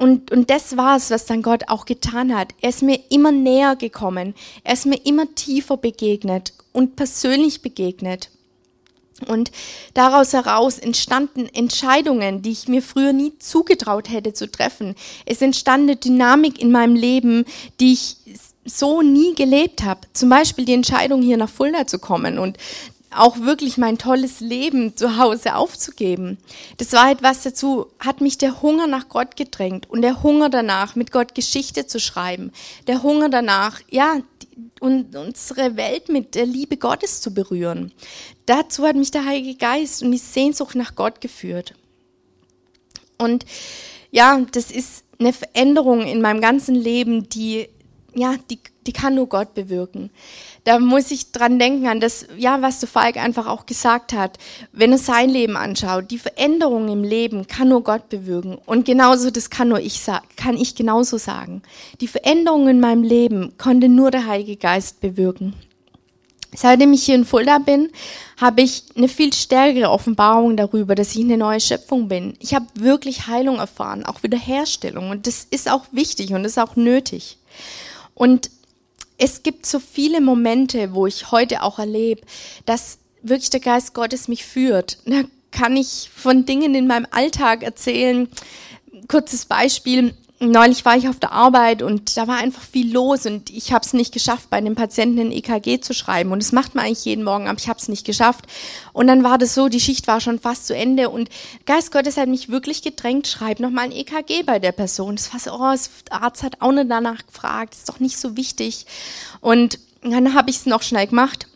und, 0.00 0.30
und 0.30 0.48
das 0.48 0.78
war 0.78 0.96
es, 0.96 1.10
was 1.10 1.26
dann 1.26 1.42
Gott 1.42 1.64
auch 1.68 1.84
getan 1.84 2.34
hat. 2.34 2.54
Er 2.62 2.70
ist 2.70 2.82
mir 2.82 2.98
immer 3.10 3.32
näher 3.32 3.76
gekommen. 3.76 4.34
Er 4.64 4.72
ist 4.72 4.86
mir 4.86 4.98
immer 5.04 5.34
tiefer 5.34 5.76
begegnet 5.76 6.54
und 6.72 6.96
persönlich 6.96 7.60
begegnet. 7.60 8.30
Und 9.28 9.52
daraus 9.92 10.32
heraus 10.32 10.78
entstanden 10.78 11.46
Entscheidungen, 11.52 12.40
die 12.40 12.52
ich 12.52 12.66
mir 12.66 12.80
früher 12.80 13.12
nie 13.12 13.38
zugetraut 13.38 14.08
hätte 14.08 14.32
zu 14.32 14.50
treffen. 14.50 14.94
Es 15.26 15.42
entstand 15.42 15.82
eine 15.82 15.96
Dynamik 15.96 16.58
in 16.62 16.72
meinem 16.72 16.94
Leben, 16.94 17.44
die 17.78 17.92
ich 17.92 18.16
so 18.64 19.02
nie 19.02 19.34
gelebt 19.34 19.82
habe. 19.82 20.00
Zum 20.14 20.30
Beispiel 20.30 20.64
die 20.64 20.72
Entscheidung, 20.72 21.20
hier 21.20 21.36
nach 21.36 21.50
Fulda 21.50 21.86
zu 21.86 21.98
kommen 21.98 22.38
und 22.38 22.56
auch 23.10 23.40
wirklich 23.40 23.76
mein 23.76 23.98
tolles 23.98 24.40
Leben 24.40 24.96
zu 24.96 25.16
Hause 25.16 25.56
aufzugeben. 25.56 26.38
Das 26.76 26.92
war 26.92 27.10
etwas 27.10 27.42
dazu, 27.42 27.86
hat 27.98 28.20
mich 28.20 28.38
der 28.38 28.62
Hunger 28.62 28.86
nach 28.86 29.08
Gott 29.08 29.36
gedrängt 29.36 29.90
und 29.90 30.02
der 30.02 30.22
Hunger 30.22 30.48
danach, 30.48 30.94
mit 30.94 31.10
Gott 31.10 31.34
Geschichte 31.34 31.86
zu 31.86 31.98
schreiben. 31.98 32.52
Der 32.86 33.02
Hunger 33.02 33.28
danach, 33.28 33.80
ja, 33.90 34.18
und 34.80 35.14
unsere 35.16 35.76
Welt 35.76 36.08
mit 36.08 36.34
der 36.34 36.46
Liebe 36.46 36.76
Gottes 36.76 37.20
zu 37.20 37.34
berühren. 37.34 37.92
Dazu 38.46 38.86
hat 38.86 38.96
mich 38.96 39.10
der 39.10 39.24
Heilige 39.24 39.56
Geist 39.56 40.02
und 40.02 40.12
die 40.12 40.18
Sehnsucht 40.18 40.74
nach 40.74 40.94
Gott 40.94 41.20
geführt. 41.20 41.74
Und 43.18 43.44
ja, 44.10 44.40
das 44.52 44.70
ist 44.70 45.04
eine 45.18 45.32
Veränderung 45.32 46.02
in 46.02 46.22
meinem 46.22 46.40
ganzen 46.40 46.74
Leben, 46.74 47.28
die 47.28 47.68
ja, 48.14 48.34
die, 48.50 48.58
die 48.86 48.92
kann 48.92 49.14
nur 49.14 49.28
Gott 49.28 49.54
bewirken. 49.54 50.10
Da 50.64 50.78
muss 50.78 51.10
ich 51.10 51.32
dran 51.32 51.58
denken 51.58 51.86
an 51.86 52.00
das, 52.00 52.26
ja, 52.36 52.60
was 52.60 52.80
der 52.80 52.88
Falk 52.88 53.16
einfach 53.16 53.46
auch 53.46 53.66
gesagt 53.66 54.12
hat. 54.12 54.38
Wenn 54.72 54.92
er 54.92 54.98
sein 54.98 55.30
Leben 55.30 55.56
anschaut, 55.56 56.10
die 56.10 56.18
Veränderung 56.18 56.88
im 56.88 57.02
Leben 57.02 57.46
kann 57.46 57.68
nur 57.68 57.82
Gott 57.82 58.08
bewirken. 58.08 58.58
Und 58.66 58.84
genauso, 58.84 59.30
das 59.30 59.50
kann 59.50 59.68
nur 59.68 59.80
ich 59.80 60.00
sagen, 60.00 60.26
kann 60.36 60.56
ich 60.56 60.74
genauso 60.74 61.16
sagen. 61.16 61.62
Die 62.00 62.08
Veränderung 62.08 62.68
in 62.68 62.80
meinem 62.80 63.02
Leben 63.02 63.56
konnte 63.56 63.88
nur 63.88 64.10
der 64.10 64.26
Heilige 64.26 64.56
Geist 64.56 65.00
bewirken. 65.00 65.54
Seitdem 66.54 66.92
ich 66.92 67.04
hier 67.04 67.14
in 67.14 67.24
Fulda 67.24 67.58
bin, 67.58 67.90
habe 68.36 68.62
ich 68.62 68.82
eine 68.96 69.08
viel 69.08 69.32
stärkere 69.32 69.90
Offenbarung 69.90 70.56
darüber, 70.56 70.94
dass 70.96 71.14
ich 71.14 71.22
eine 71.22 71.36
neue 71.36 71.60
Schöpfung 71.60 72.08
bin. 72.08 72.34
Ich 72.40 72.54
habe 72.54 72.66
wirklich 72.74 73.28
Heilung 73.28 73.58
erfahren, 73.58 74.04
auch 74.04 74.22
Wiederherstellung. 74.22 75.10
Und 75.10 75.26
das 75.26 75.46
ist 75.48 75.70
auch 75.70 75.84
wichtig 75.92 76.32
und 76.32 76.42
das 76.42 76.52
ist 76.52 76.58
auch 76.58 76.74
nötig. 76.74 77.38
Und 78.14 78.50
es 79.20 79.42
gibt 79.42 79.66
so 79.66 79.78
viele 79.78 80.20
Momente, 80.20 80.94
wo 80.94 81.06
ich 81.06 81.30
heute 81.30 81.62
auch 81.62 81.78
erlebe, 81.78 82.22
dass 82.64 82.98
wirklich 83.22 83.50
der 83.50 83.60
Geist 83.60 83.92
Gottes 83.92 84.28
mich 84.28 84.46
führt. 84.46 84.98
Da 85.04 85.22
kann 85.50 85.76
ich 85.76 86.10
von 86.14 86.46
Dingen 86.46 86.74
in 86.74 86.86
meinem 86.86 87.06
Alltag 87.10 87.62
erzählen. 87.62 88.28
Kurzes 89.08 89.44
Beispiel 89.44 90.14
neulich 90.40 90.86
war 90.86 90.96
ich 90.96 91.08
auf 91.08 91.18
der 91.18 91.32
Arbeit 91.32 91.82
und 91.82 92.16
da 92.16 92.26
war 92.26 92.38
einfach 92.38 92.62
viel 92.62 92.90
los 92.92 93.26
und 93.26 93.50
ich 93.50 93.72
habe 93.72 93.84
es 93.84 93.92
nicht 93.92 94.12
geschafft, 94.12 94.48
bei 94.48 94.56
einem 94.56 94.74
Patienten 94.74 95.20
ein 95.20 95.32
EKG 95.32 95.80
zu 95.80 95.92
schreiben. 95.92 96.32
Und 96.32 96.42
das 96.42 96.52
macht 96.52 96.74
man 96.74 96.86
eigentlich 96.86 97.04
jeden 97.04 97.24
Morgen, 97.24 97.46
aber 97.46 97.58
ich 97.58 97.68
habe 97.68 97.78
es 97.78 97.88
nicht 97.88 98.06
geschafft. 98.06 98.46
Und 98.94 99.06
dann 99.06 99.22
war 99.22 99.36
das 99.36 99.54
so, 99.54 99.68
die 99.68 99.80
Schicht 99.80 100.06
war 100.06 100.20
schon 100.20 100.38
fast 100.38 100.66
zu 100.66 100.74
Ende 100.74 101.10
und 101.10 101.28
Geist 101.66 101.92
Gottes 101.92 102.16
hat 102.16 102.28
mich 102.28 102.48
wirklich 102.48 102.80
gedrängt, 102.80 103.28
schreib 103.28 103.60
noch 103.60 103.70
mal 103.70 103.82
ein 103.82 103.92
EKG 103.92 104.42
bei 104.44 104.58
der 104.58 104.72
Person. 104.72 105.16
Das 105.16 105.32
war 105.32 105.40
so, 105.40 105.52
oh, 105.52 105.74
der 106.10 106.22
Arzt 106.22 106.42
hat 106.42 106.60
auch 106.60 106.72
nicht 106.72 106.90
danach 106.90 107.26
gefragt, 107.26 107.74
das 107.74 107.80
ist 107.80 107.88
doch 107.88 108.00
nicht 108.00 108.18
so 108.18 108.36
wichtig. 108.36 108.86
Und 109.40 109.78
dann 110.02 110.34
habe 110.34 110.48
ich 110.48 110.56
es 110.56 110.66
noch 110.66 110.82
schnell 110.82 111.06
gemacht. 111.06 111.46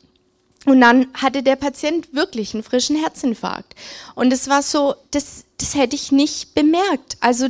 Und 0.66 0.80
dann 0.80 1.08
hatte 1.14 1.42
der 1.42 1.56
Patient 1.56 2.14
wirklich 2.14 2.54
einen 2.54 2.62
frischen 2.62 2.96
Herzinfarkt. 2.96 3.74
Und 4.14 4.32
es 4.32 4.48
war 4.48 4.62
so, 4.62 4.94
das, 5.10 5.44
das 5.58 5.74
hätte 5.74 5.94
ich 5.94 6.10
nicht 6.10 6.54
bemerkt. 6.54 7.18
Also 7.20 7.48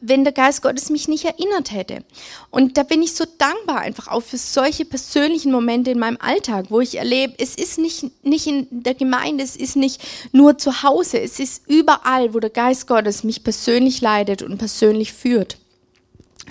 wenn 0.00 0.24
der 0.24 0.32
Geist 0.32 0.62
Gottes 0.62 0.90
mich 0.90 1.08
nicht 1.08 1.24
erinnert 1.24 1.72
hätte. 1.72 2.02
Und 2.50 2.76
da 2.78 2.82
bin 2.82 3.02
ich 3.02 3.14
so 3.14 3.24
dankbar 3.38 3.80
einfach 3.80 4.08
auch 4.08 4.22
für 4.22 4.38
solche 4.38 4.84
persönlichen 4.84 5.52
Momente 5.52 5.90
in 5.90 5.98
meinem 5.98 6.18
Alltag, 6.20 6.66
wo 6.70 6.80
ich 6.80 6.96
erlebe, 6.96 7.34
es 7.38 7.54
ist 7.54 7.78
nicht, 7.78 8.06
nicht 8.24 8.46
in 8.46 8.66
der 8.70 8.94
Gemeinde, 8.94 9.44
es 9.44 9.56
ist 9.56 9.76
nicht 9.76 10.00
nur 10.32 10.58
zu 10.58 10.82
Hause, 10.82 11.20
es 11.20 11.38
ist 11.38 11.62
überall, 11.68 12.34
wo 12.34 12.40
der 12.40 12.50
Geist 12.50 12.86
Gottes 12.86 13.22
mich 13.24 13.44
persönlich 13.44 14.00
leitet 14.00 14.42
und 14.42 14.58
persönlich 14.58 15.12
führt. 15.12 15.58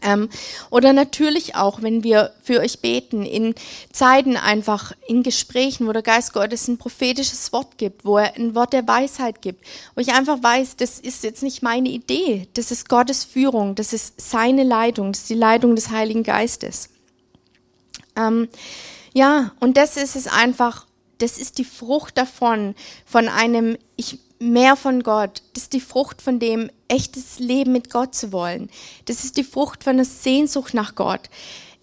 Ähm, 0.03 0.29
oder 0.69 0.93
natürlich 0.93 1.55
auch, 1.55 1.81
wenn 1.81 2.03
wir 2.03 2.31
für 2.41 2.59
euch 2.59 2.79
beten, 2.79 3.25
in 3.25 3.55
Zeiten 3.91 4.37
einfach, 4.37 4.93
in 5.07 5.23
Gesprächen, 5.23 5.87
wo 5.87 5.93
der 5.93 6.01
Geist 6.01 6.33
Gottes 6.33 6.67
ein 6.67 6.77
prophetisches 6.77 7.51
Wort 7.51 7.77
gibt, 7.77 8.05
wo 8.05 8.17
er 8.17 8.35
ein 8.35 8.55
Wort 8.55 8.73
der 8.73 8.87
Weisheit 8.87 9.41
gibt, 9.41 9.65
wo 9.95 10.01
ich 10.01 10.13
einfach 10.13 10.41
weiß, 10.41 10.77
das 10.77 10.99
ist 10.99 11.23
jetzt 11.23 11.43
nicht 11.43 11.63
meine 11.63 11.89
Idee, 11.89 12.47
das 12.53 12.71
ist 12.71 12.89
Gottes 12.89 13.23
Führung, 13.23 13.75
das 13.75 13.93
ist 13.93 14.19
seine 14.19 14.63
Leitung, 14.63 15.11
das 15.11 15.21
ist 15.21 15.29
die 15.29 15.35
Leitung 15.35 15.75
des 15.75 15.89
Heiligen 15.89 16.23
Geistes. 16.23 16.89
Ähm, 18.15 18.47
ja, 19.13 19.51
und 19.59 19.77
das 19.77 19.97
ist 19.97 20.15
es 20.15 20.27
einfach, 20.27 20.85
das 21.17 21.37
ist 21.37 21.57
die 21.57 21.65
Frucht 21.65 22.17
davon, 22.17 22.75
von 23.05 23.27
einem, 23.27 23.77
ich 23.95 24.19
mehr 24.39 24.75
von 24.75 25.03
Gott. 25.03 25.43
Das 25.53 25.63
ist 25.63 25.73
die 25.73 25.81
Frucht 25.81 26.21
von 26.21 26.39
dem, 26.39 26.69
echtes 26.87 27.39
Leben 27.39 27.73
mit 27.73 27.89
Gott 27.89 28.15
zu 28.15 28.31
wollen. 28.31 28.69
Das 29.05 29.23
ist 29.23 29.37
die 29.37 29.43
Frucht 29.43 29.83
von 29.83 29.97
der 29.97 30.05
Sehnsucht 30.05 30.73
nach 30.73 30.95
Gott. 30.95 31.29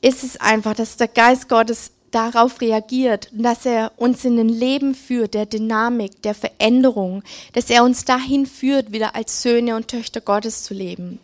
Ist 0.00 0.24
es 0.24 0.40
einfach, 0.40 0.74
dass 0.74 0.96
der 0.96 1.08
Geist 1.08 1.48
Gottes 1.48 1.92
darauf 2.10 2.60
reagiert 2.60 3.30
und 3.32 3.42
dass 3.42 3.66
er 3.66 3.92
uns 3.96 4.24
in 4.24 4.38
ein 4.38 4.48
Leben 4.48 4.94
führt, 4.94 5.34
der 5.34 5.46
Dynamik, 5.46 6.22
der 6.22 6.34
Veränderung, 6.34 7.22
dass 7.52 7.68
er 7.68 7.84
uns 7.84 8.04
dahin 8.04 8.46
führt, 8.46 8.92
wieder 8.92 9.14
als 9.14 9.42
Söhne 9.42 9.76
und 9.76 9.88
Töchter 9.88 10.20
Gottes 10.20 10.62
zu 10.62 10.72
leben. 10.72 11.18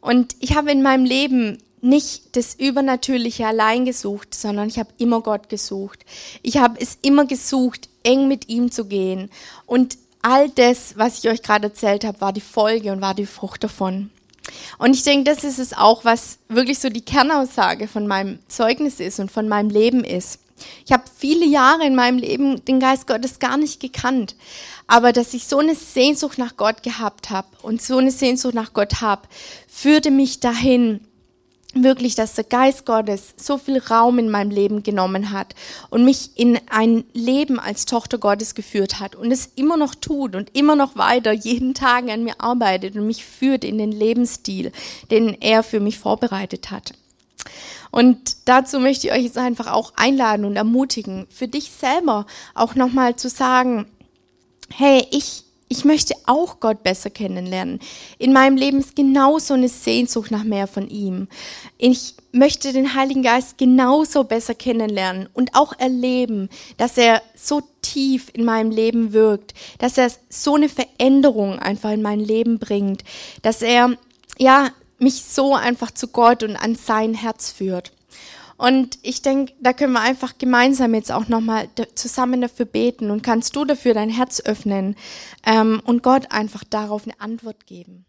Und 0.00 0.34
ich 0.40 0.56
habe 0.56 0.72
in 0.72 0.82
meinem 0.82 1.04
Leben 1.04 1.58
nicht 1.80 2.34
das 2.36 2.54
Übernatürliche 2.54 3.46
allein 3.46 3.84
gesucht, 3.84 4.34
sondern 4.34 4.68
ich 4.68 4.78
habe 4.78 4.88
immer 4.98 5.20
Gott 5.20 5.48
gesucht. 5.48 6.04
Ich 6.42 6.56
habe 6.56 6.80
es 6.80 6.98
immer 7.02 7.26
gesucht, 7.26 7.88
eng 8.02 8.28
mit 8.28 8.48
ihm 8.48 8.70
zu 8.70 8.86
gehen. 8.86 9.30
Und 9.66 9.98
all 10.22 10.50
das, 10.50 10.96
was 10.96 11.18
ich 11.18 11.30
euch 11.30 11.42
gerade 11.42 11.68
erzählt 11.68 12.04
habe, 12.04 12.20
war 12.20 12.32
die 12.32 12.40
Folge 12.40 12.92
und 12.92 13.00
war 13.00 13.14
die 13.14 13.26
Frucht 13.26 13.64
davon. 13.64 14.10
Und 14.78 14.94
ich 14.94 15.02
denke, 15.02 15.30
das 15.30 15.44
ist 15.44 15.58
es 15.58 15.72
auch, 15.72 16.04
was 16.04 16.38
wirklich 16.48 16.78
so 16.78 16.88
die 16.88 17.04
Kernaussage 17.04 17.88
von 17.88 18.06
meinem 18.06 18.38
Zeugnis 18.48 19.00
ist 19.00 19.18
und 19.18 19.30
von 19.30 19.48
meinem 19.48 19.70
Leben 19.70 20.04
ist. 20.04 20.40
Ich 20.84 20.92
habe 20.92 21.04
viele 21.18 21.44
Jahre 21.44 21.86
in 21.86 21.94
meinem 21.94 22.18
Leben 22.18 22.64
den 22.64 22.80
Geist 22.80 23.06
Gottes 23.06 23.38
gar 23.38 23.56
nicht 23.56 23.80
gekannt, 23.80 24.36
aber 24.86 25.12
dass 25.12 25.34
ich 25.34 25.46
so 25.46 25.58
eine 25.58 25.74
Sehnsucht 25.74 26.38
nach 26.38 26.56
Gott 26.56 26.82
gehabt 26.82 27.30
habe 27.30 27.48
und 27.62 27.82
so 27.82 27.98
eine 27.98 28.10
Sehnsucht 28.10 28.54
nach 28.54 28.72
Gott 28.72 29.00
habe, 29.00 29.22
führte 29.68 30.10
mich 30.10 30.40
dahin, 30.40 31.05
wirklich, 31.82 32.14
dass 32.14 32.34
der 32.34 32.44
Geist 32.44 32.86
Gottes 32.86 33.34
so 33.36 33.58
viel 33.58 33.78
Raum 33.78 34.18
in 34.18 34.30
meinem 34.30 34.50
Leben 34.50 34.82
genommen 34.82 35.32
hat 35.32 35.54
und 35.90 36.04
mich 36.04 36.30
in 36.36 36.58
ein 36.70 37.04
Leben 37.12 37.58
als 37.58 37.86
Tochter 37.86 38.18
Gottes 38.18 38.54
geführt 38.54 39.00
hat 39.00 39.14
und 39.14 39.30
es 39.30 39.50
immer 39.56 39.76
noch 39.76 39.94
tut 39.94 40.34
und 40.34 40.56
immer 40.56 40.76
noch 40.76 40.96
weiter 40.96 41.32
jeden 41.32 41.74
Tag 41.74 42.08
an 42.08 42.24
mir 42.24 42.40
arbeitet 42.40 42.96
und 42.96 43.06
mich 43.06 43.24
führt 43.24 43.64
in 43.64 43.78
den 43.78 43.92
Lebensstil, 43.92 44.72
den 45.10 45.40
er 45.40 45.62
für 45.62 45.80
mich 45.80 45.98
vorbereitet 45.98 46.70
hat. 46.70 46.92
Und 47.90 48.36
dazu 48.46 48.78
möchte 48.78 49.06
ich 49.06 49.12
euch 49.12 49.24
jetzt 49.24 49.38
einfach 49.38 49.72
auch 49.72 49.94
einladen 49.96 50.44
und 50.44 50.56
ermutigen, 50.56 51.26
für 51.30 51.48
dich 51.48 51.70
selber 51.70 52.26
auch 52.54 52.74
nochmal 52.74 53.16
zu 53.16 53.28
sagen, 53.28 53.86
hey, 54.70 55.06
ich 55.10 55.45
ich 55.68 55.84
möchte 55.84 56.14
auch 56.26 56.60
Gott 56.60 56.82
besser 56.82 57.10
kennenlernen. 57.10 57.80
In 58.18 58.32
meinem 58.32 58.56
Leben 58.56 58.78
ist 58.78 58.94
genauso 58.94 59.54
eine 59.54 59.68
Sehnsucht 59.68 60.30
nach 60.30 60.44
mehr 60.44 60.66
von 60.66 60.88
ihm. 60.88 61.26
Ich 61.76 62.14
möchte 62.30 62.72
den 62.72 62.94
Heiligen 62.94 63.22
Geist 63.22 63.58
genauso 63.58 64.24
besser 64.24 64.54
kennenlernen 64.54 65.28
und 65.34 65.54
auch 65.54 65.72
erleben, 65.78 66.48
dass 66.76 66.96
er 66.96 67.20
so 67.34 67.62
tief 67.82 68.30
in 68.32 68.44
meinem 68.44 68.70
Leben 68.70 69.12
wirkt, 69.12 69.54
dass 69.78 69.98
er 69.98 70.12
so 70.28 70.54
eine 70.54 70.68
Veränderung 70.68 71.58
einfach 71.58 71.90
in 71.90 72.02
mein 72.02 72.20
Leben 72.20 72.58
bringt, 72.58 73.02
dass 73.42 73.62
er 73.62 73.96
ja 74.38 74.70
mich 74.98 75.24
so 75.24 75.54
einfach 75.54 75.90
zu 75.90 76.08
Gott 76.08 76.42
und 76.42 76.56
an 76.56 76.74
sein 76.76 77.14
Herz 77.14 77.50
führt. 77.50 77.92
Und 78.56 78.98
ich 79.02 79.20
denke, 79.20 79.52
da 79.60 79.72
können 79.72 79.92
wir 79.92 80.00
einfach 80.00 80.38
gemeinsam 80.38 80.94
jetzt 80.94 81.12
auch 81.12 81.28
nochmal 81.28 81.68
zusammen 81.94 82.40
dafür 82.40 82.64
beten 82.64 83.10
und 83.10 83.22
kannst 83.22 83.54
du 83.54 83.64
dafür 83.64 83.92
dein 83.92 84.08
Herz 84.08 84.40
öffnen 84.40 84.96
ähm, 85.44 85.82
und 85.84 86.02
Gott 86.02 86.32
einfach 86.32 86.64
darauf 86.64 87.04
eine 87.04 87.20
Antwort 87.20 87.66
geben. 87.66 88.05